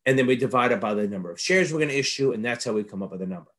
And 0.07 0.17
then 0.17 0.25
we 0.25 0.35
divide 0.35 0.71
it 0.71 0.79
by 0.79 0.95
the 0.95 1.07
number 1.07 1.29
of 1.29 1.39
shares 1.39 1.71
we're 1.71 1.77
going 1.77 1.89
to 1.89 1.99
issue. 1.99 2.31
And 2.31 2.43
that's 2.43 2.65
how 2.65 2.73
we 2.73 2.83
come 2.83 3.03
up 3.03 3.11
with 3.11 3.21
a 3.21 3.27
number. 3.27 3.51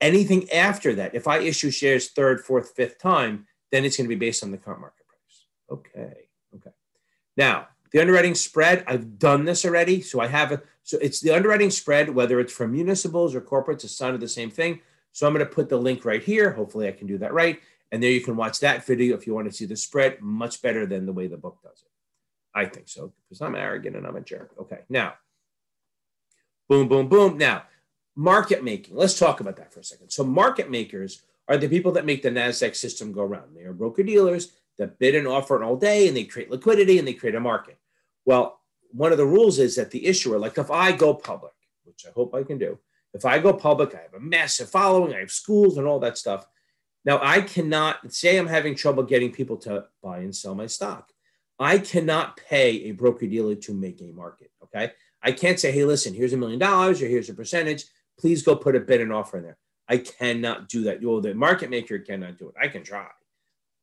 Anything 0.00 0.50
after 0.50 0.94
that, 0.94 1.14
if 1.14 1.28
I 1.28 1.38
issue 1.38 1.70
shares 1.70 2.10
third, 2.10 2.40
fourth, 2.40 2.72
fifth 2.74 2.98
time, 2.98 3.46
then 3.72 3.84
it's 3.84 3.96
going 3.96 4.08
to 4.08 4.14
be 4.14 4.18
based 4.18 4.42
on 4.42 4.50
the 4.50 4.58
current 4.58 4.80
market 4.80 5.04
price. 5.06 5.46
Okay. 5.70 6.28
Okay. 6.54 6.70
Now, 7.36 7.68
the 7.92 8.00
underwriting 8.00 8.34
spread, 8.34 8.84
I've 8.86 9.18
done 9.18 9.44
this 9.44 9.64
already. 9.64 10.00
So 10.00 10.20
I 10.20 10.26
have 10.26 10.52
a, 10.52 10.62
so 10.82 10.98
it's 10.98 11.20
the 11.20 11.32
underwriting 11.32 11.70
spread, 11.70 12.14
whether 12.14 12.40
it's 12.40 12.52
for 12.52 12.66
municipals 12.66 13.34
or 13.34 13.40
corporates, 13.40 13.84
it's 13.84 13.98
kind 13.98 14.14
of 14.14 14.20
the 14.20 14.28
same 14.28 14.50
thing. 14.50 14.80
So 15.12 15.26
I'm 15.26 15.32
going 15.32 15.46
to 15.46 15.52
put 15.52 15.68
the 15.68 15.76
link 15.76 16.04
right 16.04 16.22
here. 16.22 16.52
Hopefully 16.52 16.88
I 16.88 16.92
can 16.92 17.06
do 17.06 17.18
that 17.18 17.32
right. 17.32 17.60
And 17.92 18.02
there 18.02 18.10
you 18.10 18.20
can 18.20 18.36
watch 18.36 18.60
that 18.60 18.84
video 18.84 19.16
if 19.16 19.26
you 19.26 19.34
want 19.34 19.50
to 19.50 19.56
see 19.56 19.64
the 19.64 19.76
spread 19.76 20.20
much 20.20 20.60
better 20.62 20.86
than 20.86 21.06
the 21.06 21.12
way 21.12 21.26
the 21.26 21.36
book 21.36 21.58
does 21.62 21.82
it. 21.82 21.90
I 22.54 22.64
think 22.64 22.88
so 22.88 23.12
because 23.28 23.40
I'm 23.40 23.54
arrogant 23.54 23.96
and 23.96 24.06
I'm 24.06 24.16
a 24.16 24.20
jerk. 24.20 24.52
Okay, 24.58 24.80
now, 24.88 25.14
boom, 26.68 26.88
boom, 26.88 27.08
boom. 27.08 27.36
Now, 27.36 27.64
market 28.16 28.64
making. 28.64 28.96
Let's 28.96 29.18
talk 29.18 29.40
about 29.40 29.56
that 29.56 29.72
for 29.72 29.80
a 29.80 29.84
second. 29.84 30.10
So, 30.10 30.24
market 30.24 30.70
makers 30.70 31.22
are 31.48 31.56
the 31.56 31.68
people 31.68 31.92
that 31.92 32.06
make 32.06 32.22
the 32.22 32.30
NASDAQ 32.30 32.74
system 32.74 33.12
go 33.12 33.22
around. 33.22 33.54
They 33.54 33.62
are 33.62 33.72
broker 33.72 34.02
dealers 34.02 34.52
that 34.78 34.98
bid 34.98 35.14
and 35.14 35.28
offer 35.28 35.62
all 35.62 35.76
day 35.76 36.08
and 36.08 36.16
they 36.16 36.24
create 36.24 36.50
liquidity 36.50 36.98
and 36.98 37.06
they 37.06 37.14
create 37.14 37.34
a 37.34 37.40
market. 37.40 37.78
Well, 38.24 38.60
one 38.90 39.12
of 39.12 39.18
the 39.18 39.26
rules 39.26 39.58
is 39.58 39.76
that 39.76 39.90
the 39.90 40.06
issuer, 40.06 40.38
like 40.38 40.58
if 40.58 40.70
I 40.70 40.92
go 40.92 41.14
public, 41.14 41.52
which 41.84 42.04
I 42.06 42.10
hope 42.10 42.34
I 42.34 42.42
can 42.42 42.58
do, 42.58 42.78
if 43.14 43.24
I 43.24 43.38
go 43.38 43.52
public, 43.52 43.94
I 43.94 44.02
have 44.02 44.14
a 44.14 44.20
massive 44.20 44.68
following, 44.68 45.14
I 45.14 45.20
have 45.20 45.30
schools 45.30 45.78
and 45.78 45.86
all 45.86 46.00
that 46.00 46.18
stuff. 46.18 46.46
Now, 47.04 47.20
I 47.22 47.40
cannot 47.40 48.12
say 48.12 48.36
I'm 48.36 48.48
having 48.48 48.74
trouble 48.74 49.04
getting 49.04 49.30
people 49.32 49.56
to 49.58 49.86
buy 50.02 50.18
and 50.18 50.34
sell 50.34 50.54
my 50.54 50.66
stock. 50.66 51.12
I 51.58 51.78
cannot 51.78 52.36
pay 52.36 52.84
a 52.84 52.90
broker 52.90 53.26
dealer 53.26 53.54
to 53.54 53.72
make 53.72 54.02
a 54.02 54.12
market. 54.12 54.50
Okay. 54.64 54.92
I 55.22 55.32
can't 55.32 55.58
say, 55.58 55.72
hey, 55.72 55.84
listen, 55.84 56.12
here's 56.12 56.34
a 56.34 56.36
million 56.36 56.58
dollars 56.58 57.00
or 57.00 57.06
here's 57.06 57.30
a 57.30 57.34
percentage. 57.34 57.84
Please 58.18 58.42
go 58.42 58.56
put 58.56 58.76
a 58.76 58.80
bid 58.80 59.00
and 59.00 59.12
offer 59.12 59.38
in 59.38 59.44
there. 59.44 59.58
I 59.88 59.98
cannot 59.98 60.68
do 60.68 60.82
that. 60.84 61.02
Well, 61.02 61.20
the 61.20 61.34
market 61.34 61.70
maker 61.70 61.98
cannot 61.98 62.38
do 62.38 62.48
it. 62.48 62.54
I 62.60 62.68
can 62.68 62.82
try, 62.82 63.06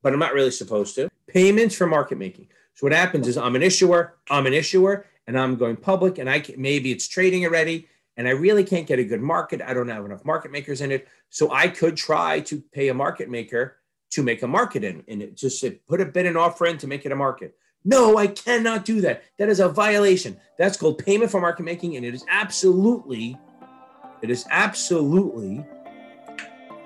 but 0.01 0.13
I'm 0.13 0.19
not 0.19 0.33
really 0.33 0.51
supposed 0.51 0.95
to. 0.95 1.09
Payments 1.27 1.75
for 1.75 1.87
market 1.87 2.17
making. 2.17 2.47
So 2.73 2.85
what 2.85 2.93
happens 2.93 3.27
is 3.27 3.37
I'm 3.37 3.55
an 3.55 3.63
issuer, 3.63 4.17
I'm 4.29 4.45
an 4.45 4.53
issuer, 4.53 5.05
and 5.27 5.39
I'm 5.39 5.55
going 5.55 5.77
public, 5.77 6.17
and 6.17 6.29
I 6.29 6.39
can, 6.39 6.61
maybe 6.61 6.91
it's 6.91 7.07
trading 7.07 7.45
already, 7.45 7.87
and 8.17 8.27
I 8.27 8.31
really 8.31 8.63
can't 8.63 8.87
get 8.87 8.99
a 8.99 9.03
good 9.03 9.21
market. 9.21 9.61
I 9.61 9.73
don't 9.73 9.87
have 9.87 10.05
enough 10.05 10.25
market 10.25 10.51
makers 10.51 10.81
in 10.81 10.91
it, 10.91 11.07
so 11.29 11.51
I 11.51 11.67
could 11.67 11.95
try 11.95 12.39
to 12.41 12.59
pay 12.73 12.89
a 12.89 12.93
market 12.93 13.29
maker 13.29 13.77
to 14.11 14.23
make 14.23 14.43
a 14.43 14.47
market 14.47 14.83
in, 14.83 15.03
in 15.07 15.21
it. 15.21 15.37
Just 15.37 15.63
put 15.87 16.01
a 16.01 16.05
bid 16.05 16.25
and 16.25 16.37
offer 16.37 16.65
in 16.65 16.77
to 16.79 16.87
make 16.87 17.05
it 17.05 17.11
a 17.11 17.15
market. 17.15 17.55
No, 17.85 18.17
I 18.17 18.27
cannot 18.27 18.85
do 18.85 19.01
that. 19.01 19.23
That 19.37 19.49
is 19.49 19.59
a 19.59 19.69
violation. 19.69 20.37
That's 20.57 20.77
called 20.77 20.97
payment 20.99 21.31
for 21.31 21.41
market 21.41 21.63
making, 21.63 21.95
and 21.95 22.05
it 22.05 22.13
is 22.13 22.25
absolutely, 22.29 23.37
it 24.23 24.29
is 24.29 24.45
absolutely 24.49 25.63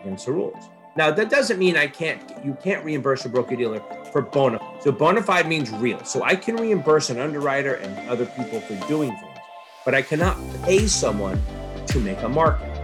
against 0.02 0.26
the 0.26 0.32
rules. 0.34 0.70
Now 0.98 1.12
that 1.12 1.30
doesn't 1.30 1.60
mean 1.60 1.78
I 1.78 1.86
can't. 1.86 2.20
You 2.44 2.58
can't 2.64 2.84
reimburse 2.84 3.24
a 3.26 3.30
broker 3.30 3.56
dealer 3.56 3.82
for 4.12 4.24
bona. 4.24 4.60
So 4.82 4.92
bona 4.92 5.22
fide 5.22 5.48
means 5.48 5.70
real. 5.70 6.04
So 6.04 6.24
I 6.24 6.36
can 6.36 6.56
reimburse 6.56 7.12
an 7.12 7.20
underwriter 7.20 7.76
and 7.76 8.10
other 8.10 8.26
people 8.26 8.60
for 8.62 8.76
doing 8.88 9.12
things, 9.12 9.38
but 9.86 9.94
I 9.94 10.02
cannot 10.02 10.36
pay 10.64 10.88
someone 10.88 11.40
to 11.86 12.00
make 12.00 12.20
a 12.24 12.30
market. 12.30 12.77